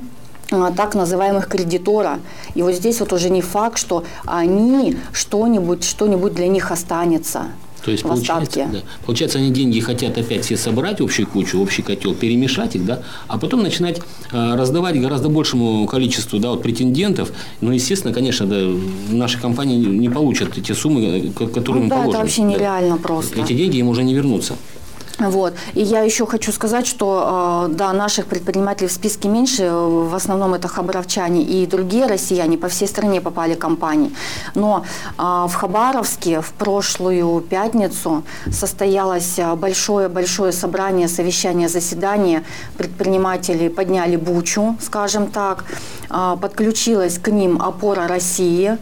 [0.52, 2.20] а, так называемых кредитора.
[2.54, 7.46] И вот здесь вот уже не факт, что они что-нибудь, что-нибудь для них останется.
[7.84, 12.14] То есть, получается, да, получается, они деньги хотят опять все собрать, общую кучу, общий котел,
[12.14, 14.00] перемешать их, да, а потом начинать
[14.32, 17.32] э, раздавать гораздо большему количеству да, вот, претендентов.
[17.62, 18.58] Ну, естественно, конечно, да,
[19.10, 22.12] наши компании не получат эти суммы, которые ну, им да, положены.
[22.12, 23.04] это вообще нереально да.
[23.04, 23.42] просто.
[23.42, 24.56] Эти деньги им уже не вернутся.
[25.20, 25.54] Вот.
[25.76, 30.54] И я еще хочу сказать, что э, да, наших предпринимателей в списке меньше, в основном
[30.56, 34.12] это хабаровчане и другие россияне, по всей стране попали компании.
[34.56, 34.84] Но
[35.18, 42.44] э, в Хабаровске в прошлую пятницу состоялось большое-большое собрание, совещание, заседание.
[42.78, 46.03] Предприниматели подняли бучу, скажем так, э,
[46.42, 48.78] подключилась к ним опора России.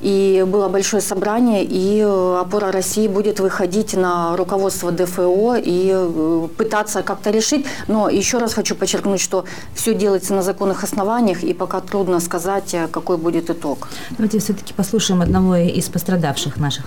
[0.00, 7.02] И было большое собрание, и опора России будет выходить на руководство ДФО и э, пытаться
[7.02, 7.66] как-то решить.
[7.88, 12.74] Но еще раз хочу подчеркнуть, что все делается на законных основаниях, и пока трудно сказать,
[12.74, 13.88] э, какой будет итог.
[14.10, 16.84] Давайте все-таки послушаем одного из пострадавших наших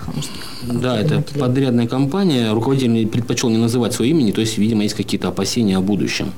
[0.62, 2.52] Да, это подрядная компания.
[2.52, 6.32] Руководитель предпочел не называть свое имени, то есть, видимо, есть какие-то опасения о будущем.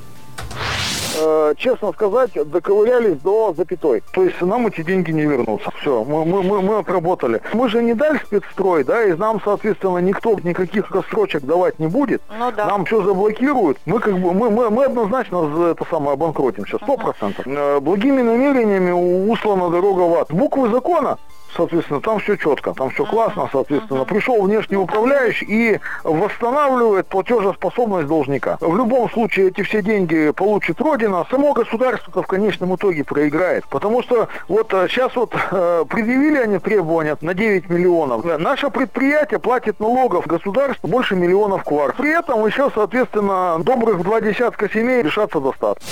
[1.21, 4.03] Э, честно сказать, доковырялись до запятой.
[4.13, 5.69] То есть нам эти деньги не вернутся.
[5.81, 7.41] Все, мы, мы, мы, мы отработали.
[7.53, 12.21] Мы же не дали спецстрой, да, и нам, соответственно, никто никаких рассрочек давать не будет.
[12.37, 12.67] Ну, да.
[12.67, 13.77] Нам все заблокируют.
[13.85, 17.45] Мы как бы, мы, мы, мы однозначно это самое обанкротим сейчас, сто процентов.
[17.45, 17.79] Uh-huh.
[17.81, 18.91] Благими намерениями
[19.31, 20.31] услана дорога в ад.
[20.31, 21.17] Буквы закона
[21.55, 24.05] соответственно, там все четко, там все классно, соответственно.
[24.05, 28.57] Пришел внешний управляющий и восстанавливает платежеспособность должника.
[28.59, 33.65] В любом случае эти все деньги получит Родина, само государство в конечном итоге проиграет.
[33.69, 38.23] Потому что вот сейчас э, вот э, предъявили они требования на 9 миллионов.
[38.39, 41.95] Наше предприятие платит налогов государству больше миллионов кварт.
[41.95, 45.87] При этом еще, соответственно, добрых два десятка семей решаться достаточно.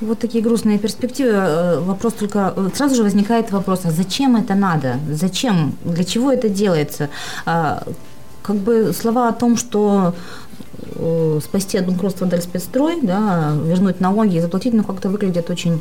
[0.00, 1.32] Вот такие грустные перспективы.
[1.32, 2.52] Э, вопрос только...
[2.56, 4.96] Э, сразу же возникает вопрос, а зачем это надо?
[5.10, 5.74] Зачем?
[5.84, 7.08] Для чего это делается?
[7.46, 7.82] А,
[8.42, 10.14] как бы слова о том, что
[10.82, 15.80] э, спасти от банкротства Дальспецстрой, да, вернуть налоги и заплатить, ну, как-то выглядят очень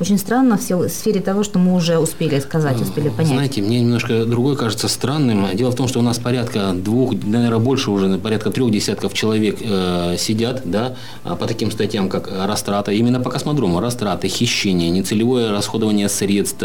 [0.00, 3.32] очень странно в сфере того, что мы уже успели сказать, успели понять.
[3.32, 5.46] Знаете, мне немножко другое кажется странным.
[5.54, 9.58] Дело в том, что у нас порядка двух, наверное, больше уже, порядка трех десятков человек
[9.60, 15.50] э, сидят, да, а по таким статьям, как растрата, именно по космодрому, растраты, хищение, нецелевое
[15.50, 16.62] расходование средств,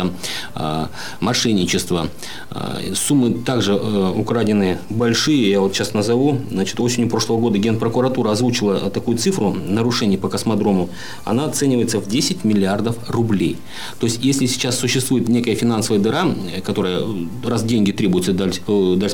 [0.56, 0.86] э,
[1.20, 2.08] мошенничество.
[2.52, 6.38] Э, суммы также э, украдены большие, я вот сейчас назову.
[6.52, 10.90] Значит, осенью прошлого года Генпрокуратура озвучила такую цифру нарушений по космодрому.
[11.26, 13.58] Она оценивается в 10 миллиардов рублей рублей.
[14.00, 16.26] То есть, если сейчас существует некая финансовая дыра,
[16.66, 17.02] которая,
[17.44, 19.12] раз деньги требуются даль, э, даль,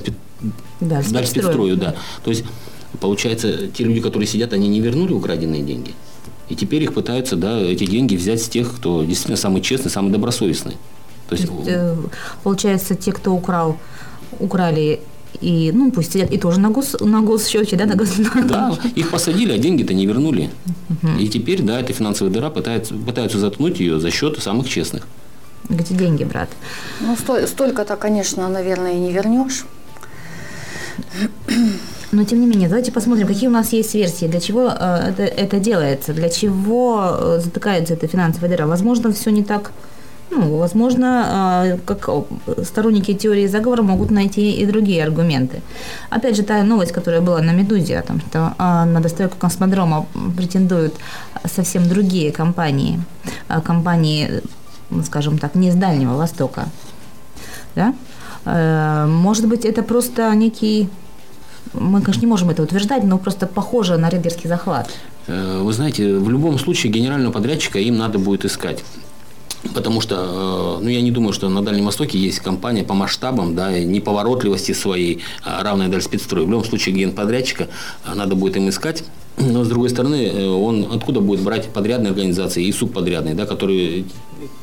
[0.82, 2.44] даль, даль спецстрою, да, то есть,
[3.00, 5.94] получается, те люди, которые сидят, они не вернули украденные деньги.
[6.50, 10.12] И теперь их пытаются, да, эти деньги взять с тех, кто действительно самый честный, самый
[10.12, 10.78] добросовестный.
[11.30, 11.96] То есть, э,
[12.44, 13.78] получается, те, кто украл,
[14.40, 15.02] украли
[15.42, 18.10] и, ну, пусть сидят и тоже на, гос, на госсчете, да, на гос...
[18.46, 20.50] Да, их посадили, а деньги-то не вернули.
[20.90, 21.20] Угу.
[21.20, 25.08] И теперь, да, эта финансовая дыра пытается, пытаются заткнуть ее за счет самых честных.
[25.70, 26.50] Где деньги, брат?
[27.00, 29.66] Ну, сто, столько-то, конечно, наверное, и не вернешь.
[32.12, 35.24] Но тем не менее, давайте посмотрим, какие у нас есть версии, для чего э, это,
[35.24, 38.66] это делается, для чего э, затыкается эта финансовая дыра.
[38.66, 39.72] Возможно, все не так
[40.32, 42.10] ну, возможно, а, как
[42.64, 45.62] сторонники теории заговора могут найти и другие аргументы.
[46.10, 50.06] Опять же, та новость, которая была на «Медузе», о том, что а, на достройку космодрома
[50.38, 50.94] претендуют
[51.46, 53.00] совсем другие компании,
[53.48, 54.42] а, компании,
[55.06, 56.66] скажем так, не с Дальнего Востока.
[57.76, 57.94] Да?
[59.06, 60.90] Может быть, это просто некий
[61.74, 64.90] мы, конечно, не можем это утверждать, но просто похоже на рейдерский захват.
[65.28, 68.84] Э, вы знаете, в любом случае генерального подрядчика им надо будет искать.
[69.74, 73.56] Потому что, э, ну, я не думаю, что на Дальнем Востоке есть компания по масштабам,
[73.56, 76.46] да, и неповоротливости своей, а равная Дальспецстрой.
[76.46, 77.68] В любом случае, генподрядчика
[78.06, 79.04] э, надо будет им искать.
[79.38, 84.06] Но, с другой стороны, э, он откуда будет брать подрядные организации и субподрядные, да, которые,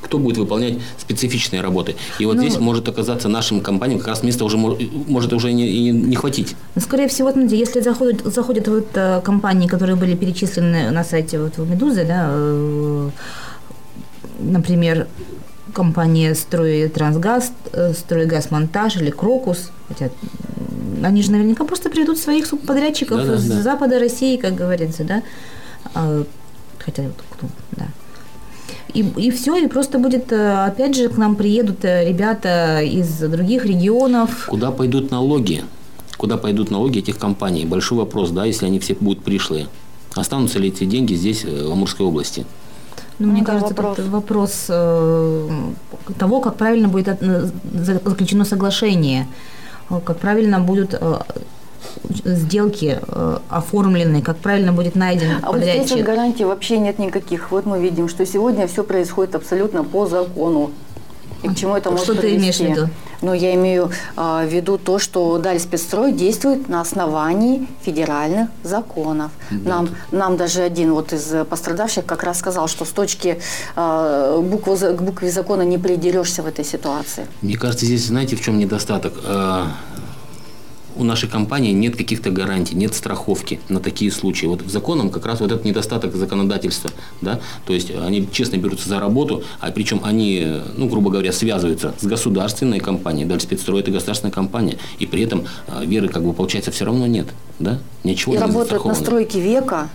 [0.03, 1.95] кто будет выполнять специфичные работы.
[2.19, 5.91] И вот ну, здесь может оказаться нашим компаниям как раз места уже может уже не,
[5.91, 6.57] не, хватить.
[6.75, 8.89] Ну, скорее всего, смотрите, если заходят, заходят вот
[9.23, 13.11] компании, которые были перечислены на сайте вот в Медузы, да,
[14.39, 15.07] например,
[15.73, 20.11] компания «Стройтрансгаз», э, «Стройгазмонтаж» или «Крокус», хотя
[21.03, 23.63] они же наверняка просто приведут своих субподрядчиков да, да, с да.
[23.63, 25.23] запада России, как говорится, да,
[25.95, 26.25] а,
[26.79, 27.87] хотя кто, да.
[28.95, 33.19] И, и все, и просто будет, э, опять же, к нам приедут э, ребята из
[33.19, 34.47] других регионов.
[34.49, 35.65] Куда пойдут налоги?
[36.17, 37.67] Куда пойдут налоги этих компаний?
[37.67, 39.67] Большой вопрос, да, если они все будут пришлые.
[40.15, 42.47] Останутся ли эти деньги здесь, в Амурской области?
[43.19, 45.49] Ну, мне ну, кажется, вопрос, тут вопрос э,
[46.19, 49.27] того, как правильно будет э, заключено соглашение,
[49.89, 51.19] как правильно будут э,
[52.25, 55.77] сделки э, оформлены, как правильно будет найден а подрядчик.
[55.77, 57.51] А вот здесь гарантий вообще нет никаких.
[57.51, 60.71] Вот мы видим, что сегодня все происходит абсолютно по закону.
[61.43, 62.37] И к чему это может Что привести?
[62.37, 62.91] ты имеешь в виду?
[63.23, 69.31] Ну, я имею а, в виду то, что Даль спецстрой действует на основании федеральных законов.
[69.51, 69.71] Да.
[69.71, 73.39] Нам, нам даже один вот из пострадавших как раз сказал, что с точки
[73.75, 77.27] а, буквы, к букве закона не придерешься в этой ситуации.
[77.43, 79.15] Мне кажется, здесь, знаете, в чем недостаток?
[80.97, 84.47] У нашей компании нет каких-то гарантий, нет страховки на такие случаи.
[84.47, 88.89] Вот в законом как раз вот этот недостаток законодательства, да, то есть они честно берутся
[88.89, 94.33] за работу, а причем они, ну, грубо говоря, связываются с государственной компанией, Дальспецстрой– это государственная
[94.33, 97.27] компания, и при этом а, веры, как бы, получается, все равно нет,
[97.59, 99.91] да, ничего и не работают на стройке века,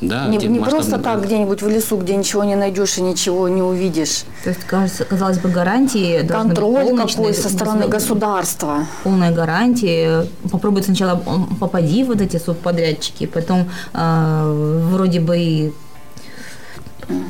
[0.00, 3.62] да, не, не просто так где-нибудь в лесу, где ничего не найдешь и ничего не
[3.62, 4.24] увидишь.
[4.44, 8.86] То есть, кажется, казалось бы, гарантии Контроль какой со стороны государства.
[9.04, 10.26] Полная гарантия.
[10.50, 11.22] Попробуй сначала
[11.60, 15.72] попади в вот эти субподрядчики, потом э, вроде бы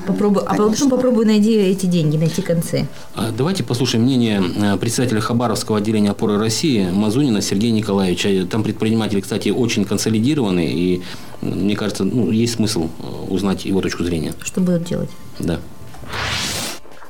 [0.07, 2.87] Попробуй, а потом попробуй найди эти деньги, найти концы.
[3.15, 8.47] А, давайте послушаем мнение э, председателя Хабаровского отделения опоры России Мазунина Сергея Николаевича.
[8.47, 11.03] Там предприниматели, кстати, очень консолидированы, и
[11.43, 14.33] мне кажется, ну, есть смысл э, узнать его точку зрения.
[14.43, 15.11] Что будут делать?
[15.39, 15.61] Да.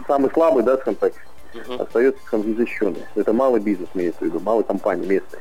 [0.08, 1.12] Самый слабый, да, скажем так,
[1.54, 1.82] угу.
[1.82, 3.02] остается скажем, незащищенный.
[3.14, 5.40] Это малый бизнес, имеется в виду, малая компания местная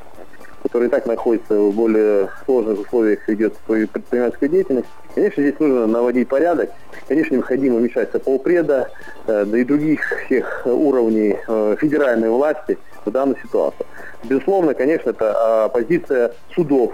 [0.75, 4.87] который и так находится в более сложных условиях, ведет свою предпринимательскую деятельность.
[5.13, 6.69] Конечно, здесь нужно наводить порядок.
[7.07, 8.89] Конечно, необходимо вмешаться полпреда,
[9.25, 13.85] э, да и других всех уровней э, федеральной власти в данную ситуацию.
[14.25, 16.91] Безусловно, конечно, это а, позиция судов,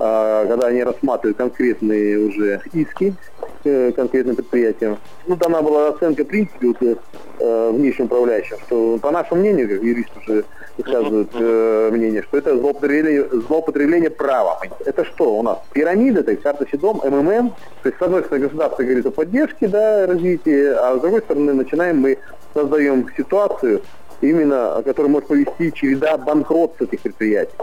[0.00, 3.14] а, когда они рассматривают конкретные уже иски
[3.62, 4.98] к конкретным предприятиям.
[5.26, 6.98] Ну, дана была оценка, в принципе, вот,
[7.38, 10.44] э, внешним управляющим, что, по нашему мнению, как юрист уже
[10.76, 14.56] высказывают э, мнение, что это злоупотребление, злоупотребление правом.
[14.84, 15.58] Это что у нас?
[15.72, 17.50] Пирамида, то есть карта дом, МММ.
[17.82, 21.52] То есть, с одной стороны, государство говорит о поддержке, да, развития, а с другой стороны,
[21.52, 22.18] начинаем мы
[22.54, 23.82] создаем ситуацию,
[24.20, 27.56] именно, которая может повести череда банкротств этих предприятий.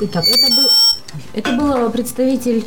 [0.00, 0.85] Итак, это был
[1.32, 2.64] это был представитель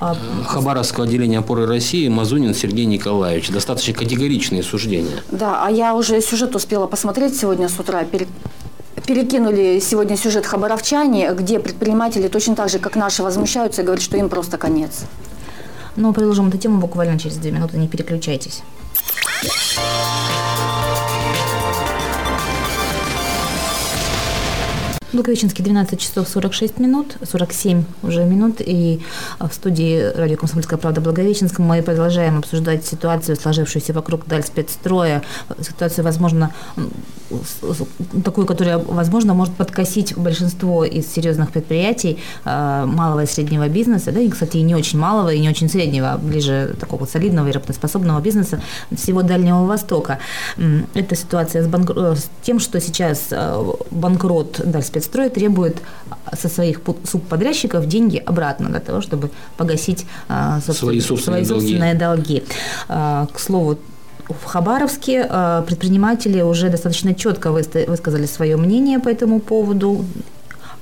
[0.00, 3.50] а, Хабаровского отделения опоры России Мазунин Сергей Николаевич.
[3.50, 5.22] Достаточно категоричные суждения.
[5.30, 8.04] Да, а я уже сюжет успела посмотреть сегодня с утра.
[9.06, 14.16] Перекинули сегодня сюжет хабаровчане, где предприниматели точно так же, как наши, возмущаются и говорят, что
[14.16, 15.04] им просто конец.
[15.96, 18.62] Но ну, продолжим эту тему буквально через две минуты, не переключайтесь.
[25.12, 29.02] Благовещенский 12 часов 46 минут, 47 уже минут, и
[29.38, 35.22] а, в студии радио «Комсомольская правда» Благовещенск мы продолжаем обсуждать ситуацию, сложившуюся вокруг Дальспецстроя,
[35.60, 36.54] ситуацию, возможно,
[38.24, 44.20] такую, которая, возможно, может подкосить большинство из серьезных предприятий а, малого и среднего бизнеса, да,
[44.20, 47.52] и, кстати, и не очень малого, и не очень среднего, а ближе такого солидного и
[47.52, 48.62] работоспособного бизнеса
[48.96, 50.20] всего Дальнего Востока.
[50.94, 52.16] Эта ситуация с, банкр...
[52.16, 53.28] с тем, что сейчас
[53.90, 55.78] банкрот Дальспецстроя Спецстрой требует
[56.32, 62.34] со своих субподрядчиков деньги обратно для того, чтобы погасить а, свои собственные, свои собственные долги.
[62.34, 62.42] долги.
[62.88, 63.78] А, к слову,
[64.28, 70.04] в Хабаровске а, предприниматели уже достаточно четко высказали свое мнение по этому поводу.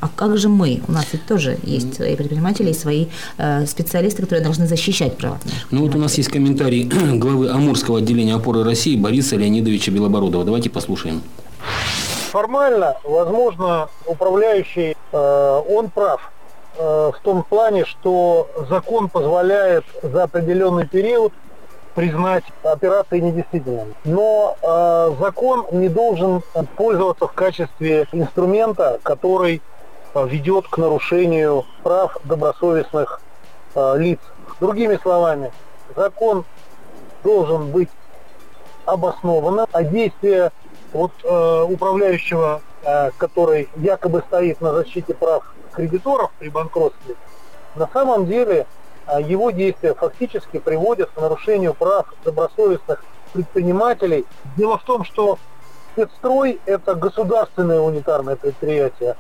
[0.01, 0.81] А как же мы?
[0.89, 3.07] У нас ведь тоже есть свои предприниматели и свои
[3.37, 5.39] э, специалисты, которые должны защищать права.
[5.71, 6.85] Ну вот у нас есть комментарий
[7.19, 10.45] главы Амурского отделения опоры России Бориса Леонидовича Белобородова.
[10.47, 11.21] Давайте послушаем.
[12.31, 16.31] Формально, возможно, управляющий, э, он прав
[16.77, 21.33] э, в том плане, что закон позволяет за определенный период
[21.97, 23.95] признать операции недействительными.
[24.05, 26.43] Но э, закон не должен
[26.77, 29.61] пользоваться в качестве инструмента, который
[30.15, 33.21] ведет к нарушению прав добросовестных
[33.75, 34.21] э, лиц.
[34.61, 35.51] Другими словами,
[35.97, 36.45] закон
[37.25, 37.91] должен быть
[38.87, 40.53] обоснованным, а действия
[40.93, 47.15] вот э, управляющего, э, который якобы стоит на защите прав кредиторов при банкротстве,
[47.77, 48.67] на самом деле
[49.07, 54.27] э, его действия фактически приводят к нарушению прав добросовестных предпринимателей.
[54.57, 55.39] Дело в том, что
[55.93, 59.17] спецстрой– это государственное унитарное предприятие.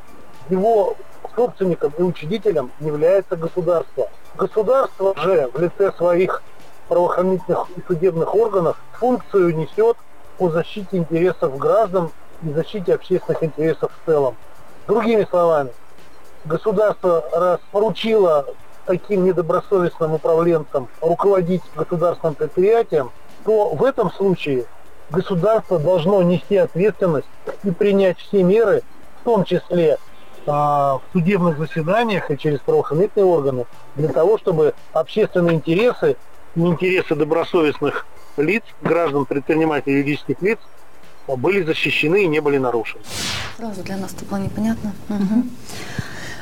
[0.48, 0.96] Его
[1.36, 4.08] собственником и учредителем является государство.
[4.36, 6.42] Государство же в лице своих
[6.88, 9.96] правоохранительных и судебных органов функцию несет
[10.40, 12.10] по защите интересов граждан
[12.42, 14.36] и защите общественных интересов в целом.
[14.88, 15.68] Другими словами,
[16.46, 18.46] государство раз поручило
[18.86, 23.10] таким недобросовестным управленцам руководить государственным предприятием,
[23.44, 24.64] то в этом случае
[25.10, 27.28] государство должно нести ответственность
[27.62, 28.82] и принять все меры,
[29.20, 29.98] в том числе
[30.46, 36.16] а, в судебных заседаниях и через правоохранительные органы, для того, чтобы общественные интересы
[36.56, 40.58] интересы добросовестных лиц, граждан, предпринимателей, юридических лиц
[41.26, 43.02] были защищены и не были нарушены.
[43.56, 44.92] Сразу для нас это было непонятно.
[45.08, 45.44] Угу.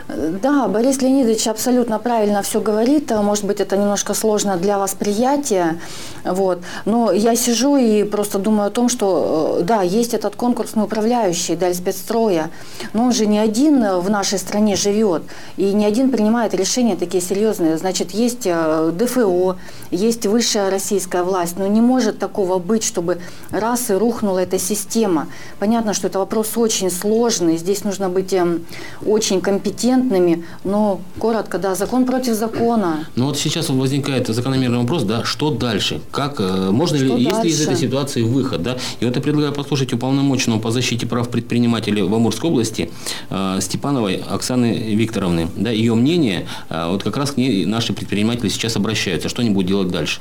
[0.08, 3.10] Да, Борис Леонидович абсолютно правильно все говорит.
[3.10, 5.78] Может быть, это немножко сложно для восприятия.
[6.24, 6.60] Вот.
[6.86, 11.56] Но я сижу и просто думаю о том, что э, да, есть этот конкурсный управляющий
[11.56, 12.50] Даль спецстроя,
[12.94, 15.24] но он же не один в нашей стране живет
[15.58, 17.76] и не один принимает решения такие серьезные.
[17.76, 19.56] Значит, есть э, ДФО,
[19.90, 23.18] есть высшая российская власть, но не может такого быть, чтобы
[23.50, 25.26] раз и рухнула эта система.
[25.58, 28.64] Понятно, что это вопрос очень сложный, здесь нужно быть эм,
[29.04, 33.06] очень компетентным компетентными, но коротко, да, закон против закона.
[33.16, 36.00] Ну вот сейчас возникает закономерный вопрос, да, что дальше?
[36.10, 38.76] Как, э, можно что ли, есть ли из этой ситуации выход, да?
[39.00, 42.90] И вот я предлагаю послушать уполномоченного по защите прав предпринимателей в Амурской области
[43.30, 48.48] э, Степановой Оксаны Викторовны, да, ее мнение, э, вот как раз к ней наши предприниматели
[48.48, 50.20] сейчас обращаются, что они будут делать дальше?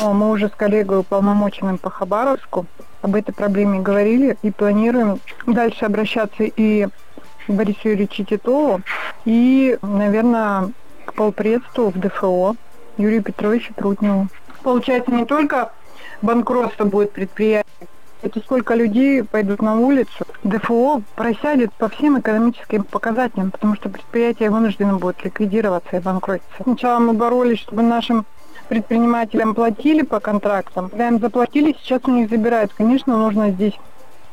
[0.00, 2.66] Мы уже с коллегой уполномоченным по Хабаровску
[3.02, 6.88] об этой проблеме говорили и планируем дальше обращаться и
[7.48, 8.80] Борису Юрьевичу Титову
[9.24, 10.72] и, наверное,
[11.04, 12.56] к полпредству в ДФО
[12.96, 14.28] Юрию Петровичу Трутневу.
[14.62, 15.72] Получается, не только
[16.22, 17.88] банкротство будет предприятие,
[18.22, 20.24] это сколько людей пойдут на улицу.
[20.44, 26.62] ДФО просядет по всем экономическим показателям, потому что предприятия вынуждены будут ликвидироваться и банкротиться.
[26.62, 28.24] Сначала мы боролись, чтобы нашим
[28.68, 30.88] предпринимателям платили по контрактам.
[30.88, 32.72] Когда им заплатили, сейчас у них забирают.
[32.72, 33.74] Конечно, нужно здесь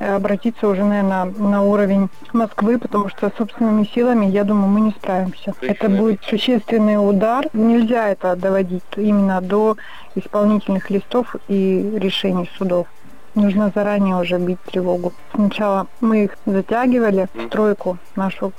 [0.02, 5.54] обратиться уже, наверное, на уровень Москвы, потому что собственными силами, я думаю, мы не справимся.
[5.62, 7.48] Это будет существенный удар.
[7.54, 9.78] Нельзя это доводить именно до
[10.16, 12.88] исполнительных листов и решений судов.
[13.36, 15.14] Нужно заранее уже бить тревогу.
[15.34, 18.52] Сначала мы их затягивали в стройку нашу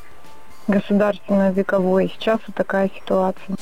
[0.66, 2.09] государственную вековую.
[2.09, 3.57] Сейчас вот такая ситуация.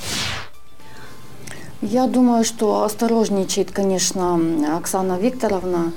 [1.82, 4.38] Я думаю, что осторожничает, конечно,
[4.76, 5.92] Оксана Викторовна.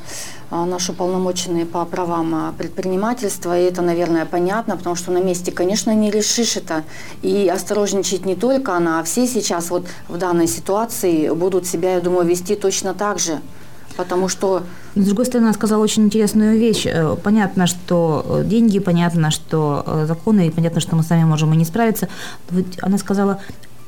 [0.56, 3.60] А, наши уполномоченные по правам а, предпринимательства.
[3.60, 6.84] И это, наверное, понятно, потому что на месте, конечно, не решишь это.
[7.24, 12.02] И осторожничать не только она, а все сейчас вот в данной ситуации будут себя, я
[12.02, 13.40] думаю, вести точно так же.
[13.98, 14.62] Потому что...
[14.94, 16.86] С другой стороны, она сказала очень интересную вещь.
[16.86, 21.52] Э, понятно, что э, деньги, понятно, что э, законы, и понятно, что мы сами можем
[21.54, 22.10] и не справиться.
[22.80, 23.40] Она сказала,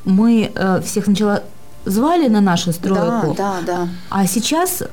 [0.04, 0.52] мы
[0.84, 1.44] всех сначала
[1.86, 3.88] звали на нашу стройку, да, да, да.
[4.10, 4.84] а сейчас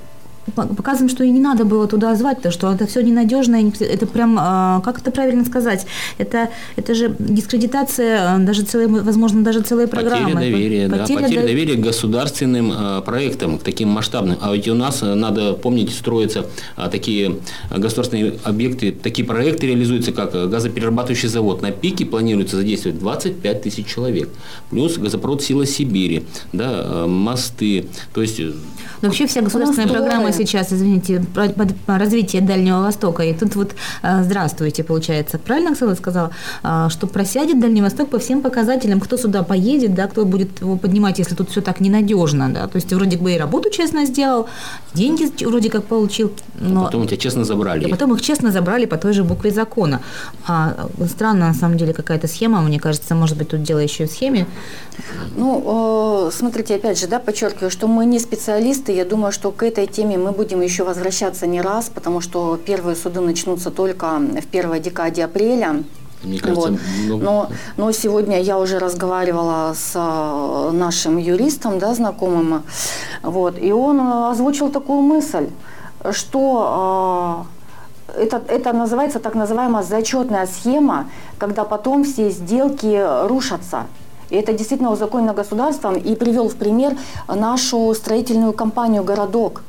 [0.54, 4.36] показываем, что и не надо было туда звать, то что это все ненадежно, это прям,
[4.38, 5.86] а, как это правильно сказать,
[6.18, 10.32] это, это же дискредитация а, даже целой, возможно, даже целой программы.
[10.32, 14.36] Потеря доверия, потеря, да, потеря доверия к государственным а, проектам, к таким масштабным.
[14.40, 16.46] А ведь у нас, надо помнить, строятся
[16.90, 17.36] такие
[17.70, 21.62] государственные объекты, такие проекты реализуются, как газоперерабатывающий завод.
[21.62, 24.28] На пике планируется задействовать 25 тысяч человек.
[24.70, 27.86] Плюс газопровод «Сила Сибири», да, мосты.
[28.12, 28.40] То есть...
[28.40, 33.22] Но вообще вся государственная программа сейчас, извините, про, про развитие Дальнего Востока.
[33.22, 35.38] И тут вот э, здравствуйте, получается.
[35.38, 36.30] Правильно Оксана сказала,
[36.62, 40.76] э, что просядет Дальний Восток по всем показателям, кто сюда поедет, да, кто будет его
[40.76, 42.66] поднимать, если тут все так ненадежно, да.
[42.66, 44.48] То есть вроде бы и работу честно сделал,
[44.94, 46.82] деньги вроде как получил, но...
[46.82, 47.86] А потом тебя честно забрали.
[47.86, 50.00] И потом их честно забрали по той же букве закона.
[50.46, 54.06] А странно, на самом деле, какая-то схема, мне кажется, может быть, тут дело еще и
[54.06, 54.46] в схеме.
[55.36, 59.86] Ну, смотрите, опять же, да, подчеркиваю, что мы не специалисты, я думаю, что к этой
[59.86, 64.80] теме мы будем еще возвращаться не раз, потому что первые суды начнутся только в первой
[64.80, 65.82] декаде апреля.
[66.22, 66.80] Мне кажется, вот.
[67.04, 67.24] много...
[67.24, 72.62] но, но сегодня я уже разговаривала с э, нашим юристом, да, знакомым,
[73.22, 75.48] вот, и он озвучил такую мысль,
[76.12, 77.46] что
[78.16, 81.06] э, это, это называется так называемая зачетная схема,
[81.38, 83.86] когда потом все сделки рушатся.
[84.30, 85.94] И это действительно узаконено государством.
[85.94, 86.96] И привел в пример
[87.28, 89.62] нашу строительную компанию «Городок»,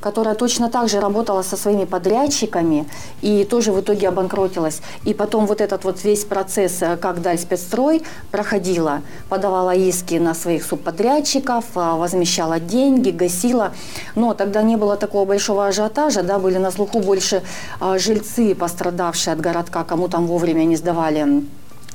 [0.00, 2.86] которая точно так же работала со своими подрядчиками
[3.22, 4.80] и тоже в итоге обанкротилась.
[5.04, 10.34] И потом вот этот вот весь процесс, э, как Даль спецстрой проходила, подавала иски на
[10.34, 13.72] своих субподрядчиков, э, возмещала деньги, гасила.
[14.14, 17.42] Но тогда не было такого большого ажиотажа, да, были на слуху больше
[17.80, 21.44] э, жильцы, пострадавшие от городка, кому там вовремя не сдавали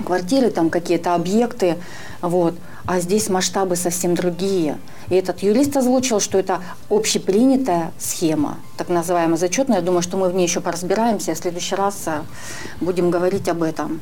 [0.05, 1.77] квартиры, там какие-то объекты,
[2.21, 2.55] вот.
[2.85, 4.77] А здесь масштабы совсем другие.
[5.09, 9.77] И этот юрист озвучил, что это общепринятая схема, так называемая зачетная.
[9.77, 12.21] Я думаю, что мы в ней еще поразбираемся, в следующий раз э,
[12.79, 14.01] будем говорить об этом.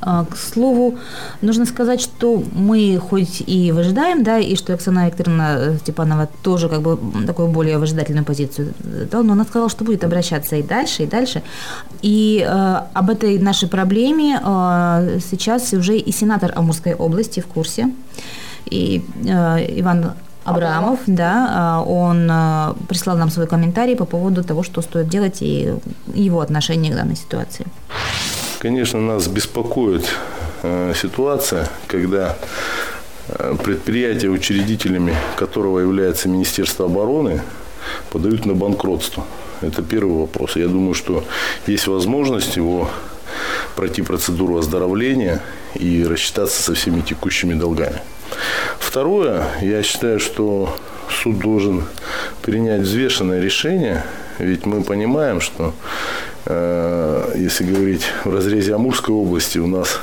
[0.00, 0.96] А, к слову,
[1.42, 6.82] нужно сказать, что мы хоть и выжидаем, да, и что Оксана Викторовна Степанова тоже как
[6.82, 8.74] бы такую более выжидательную позицию
[9.10, 11.42] дала, но она сказала, что будет обращаться и дальше, и дальше.
[12.00, 17.90] И э, об этой нашей проблеме э, сейчас уже и сенатор Амурской области в курсе.
[18.70, 20.12] И э, Иван
[20.44, 25.42] Абрамов, да, а, он э, прислал нам свой комментарий по поводу того, что стоит делать
[25.42, 25.74] и
[26.14, 27.66] его отношение к данной ситуации.
[28.58, 30.04] Конечно, нас беспокоит
[30.64, 32.36] э, ситуация, когда
[33.28, 37.40] э, предприятия, учредителями которого является Министерство обороны,
[38.10, 39.24] подают на банкротство.
[39.60, 40.56] Это первый вопрос.
[40.56, 41.22] Я думаю, что
[41.68, 42.90] есть возможность его
[43.76, 45.40] пройти процедуру оздоровления
[45.76, 48.00] и рассчитаться со всеми текущими долгами.
[48.80, 50.76] Второе, я считаю, что
[51.22, 51.84] суд должен
[52.42, 54.04] принять взвешенное решение,
[54.40, 55.74] ведь мы понимаем, что
[56.48, 60.00] если говорить в разрезе Амурской области, у нас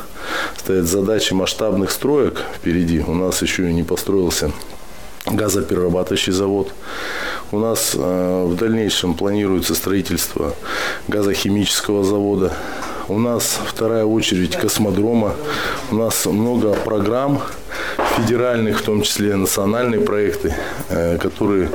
[0.57, 2.99] стоят задачи масштабных строек впереди.
[2.99, 4.51] У нас еще не построился
[5.25, 6.71] газоперерабатывающий завод.
[7.51, 10.55] У нас э, в дальнейшем планируется строительство
[11.07, 12.53] газохимического завода.
[13.07, 15.35] У нас вторая очередь космодрома.
[15.91, 17.39] У нас много программ,
[18.17, 20.55] федеральных, в том числе национальные проекты,
[20.89, 21.69] э, которые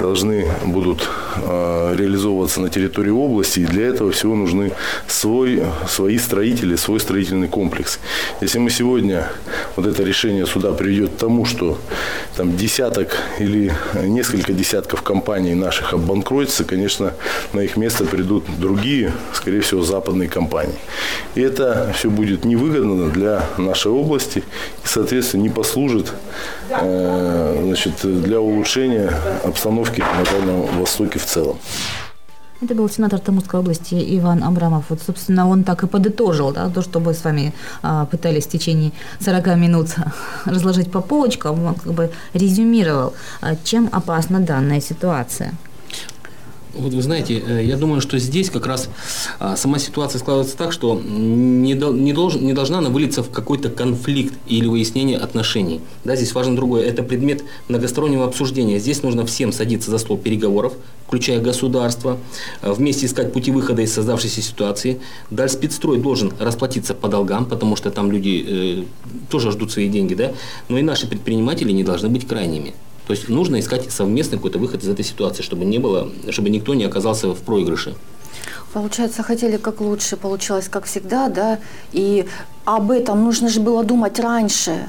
[0.00, 3.60] должны будут э, реализовываться на территории области.
[3.60, 4.72] И для этого всего нужны
[5.06, 7.98] свой, свои строители, свой строительный комплекс.
[8.40, 9.28] Если мы сегодня,
[9.76, 11.78] вот это решение суда приведет к тому, что
[12.36, 13.72] там десяток или
[14.02, 17.14] несколько десятков компаний наших обанкротится, конечно,
[17.52, 20.65] на их место придут другие, скорее всего, западные компании.
[21.34, 24.42] И это все будет невыгодно для нашей области и,
[24.86, 26.12] соответственно, не послужит
[26.70, 29.12] э, значит, для улучшения
[29.44, 31.58] обстановки на Дальнем Востоке в целом.
[32.62, 34.86] Это был сенатор Тамурской области Иван Абрамов.
[34.88, 37.52] Вот, собственно, он так и подытожил да, то, что мы с вами
[37.82, 39.88] а, пытались в течение 40 минут
[40.46, 41.64] разложить по полочкам.
[41.66, 43.12] Он как бы резюмировал,
[43.42, 45.52] а, чем опасна данная ситуация.
[46.78, 48.88] Вот вы знаете, э, я думаю, что здесь как раз
[49.38, 53.70] а, сама ситуация складывается так, что не, не, должен, не должна она вылиться в какой-то
[53.70, 55.80] конфликт или выяснение отношений.
[56.04, 56.84] Да, здесь важно другое.
[56.84, 58.78] Это предмет многостороннего обсуждения.
[58.78, 60.74] Здесь нужно всем садиться за стол переговоров,
[61.06, 62.18] включая государство,
[62.60, 65.00] э, вместе искать пути выхода из создавшейся ситуации.
[65.30, 68.84] Далее спецстрой должен расплатиться по долгам, потому что там люди э,
[69.30, 70.32] тоже ждут свои деньги, да.
[70.68, 72.74] Но и наши предприниматели не должны быть крайними.
[73.06, 76.74] То есть нужно искать совместный какой-то выход из этой ситуации, чтобы не было, чтобы никто
[76.74, 77.94] не оказался в проигрыше.
[78.72, 81.58] Получается, хотели как лучше, получилось как всегда, да,
[81.92, 82.26] и
[82.64, 84.88] об этом нужно же было думать раньше,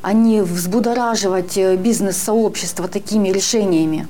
[0.00, 4.06] а не взбудораживать э, бизнес-сообщество такими решениями.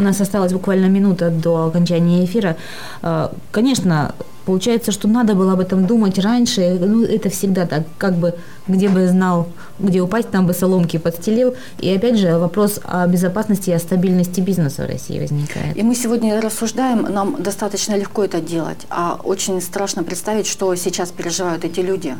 [0.00, 2.56] У нас осталась буквально минута до окончания эфира.
[3.02, 4.14] Э, конечно,
[4.46, 6.78] Получается, что надо было об этом думать раньше.
[6.80, 8.34] Ну, это всегда так, как бы,
[8.66, 9.48] где бы знал,
[9.78, 11.54] где упасть, там бы соломки подстелил.
[11.78, 15.76] И опять же, вопрос о безопасности и о стабильности бизнеса в России возникает.
[15.76, 18.86] И мы сегодня рассуждаем, нам достаточно легко это делать.
[18.88, 22.16] А очень страшно представить, что сейчас переживают эти люди,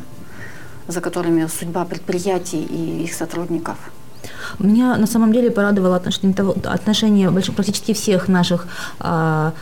[0.87, 3.77] за которыми судьба предприятий и их сотрудников.
[4.59, 8.67] Меня на самом деле порадовало отношение, того, отношение практически всех наших
[8.99, 9.53] а,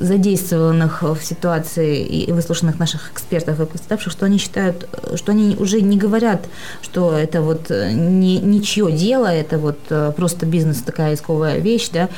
[0.00, 5.82] задействованных в ситуации и выслушанных наших экспертов и представших, что они считают, что они уже
[5.82, 6.46] не говорят,
[6.80, 12.08] что это вот не, ничье дело, это вот э, просто бизнес такая исковая вещь, да.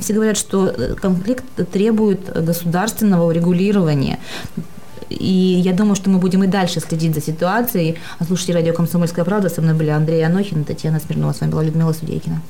[0.00, 4.18] Все говорят, что конфликт требует государственного урегулирования.
[5.12, 7.98] И я думаю, что мы будем и дальше следить за ситуацией.
[8.26, 9.48] Слушайте радио «Комсомольская правда».
[9.48, 11.32] Со мной были Андрей Анохин, Татьяна Смирнова.
[11.32, 12.40] С вами была Людмила Судейкина.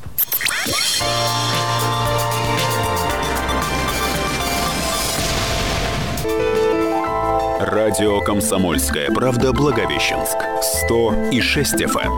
[7.61, 10.37] Радио «Комсомольская правда» Благовещенск.
[10.85, 12.13] 100 и 6 FM.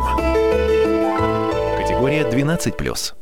[1.79, 3.15] Категория 12+.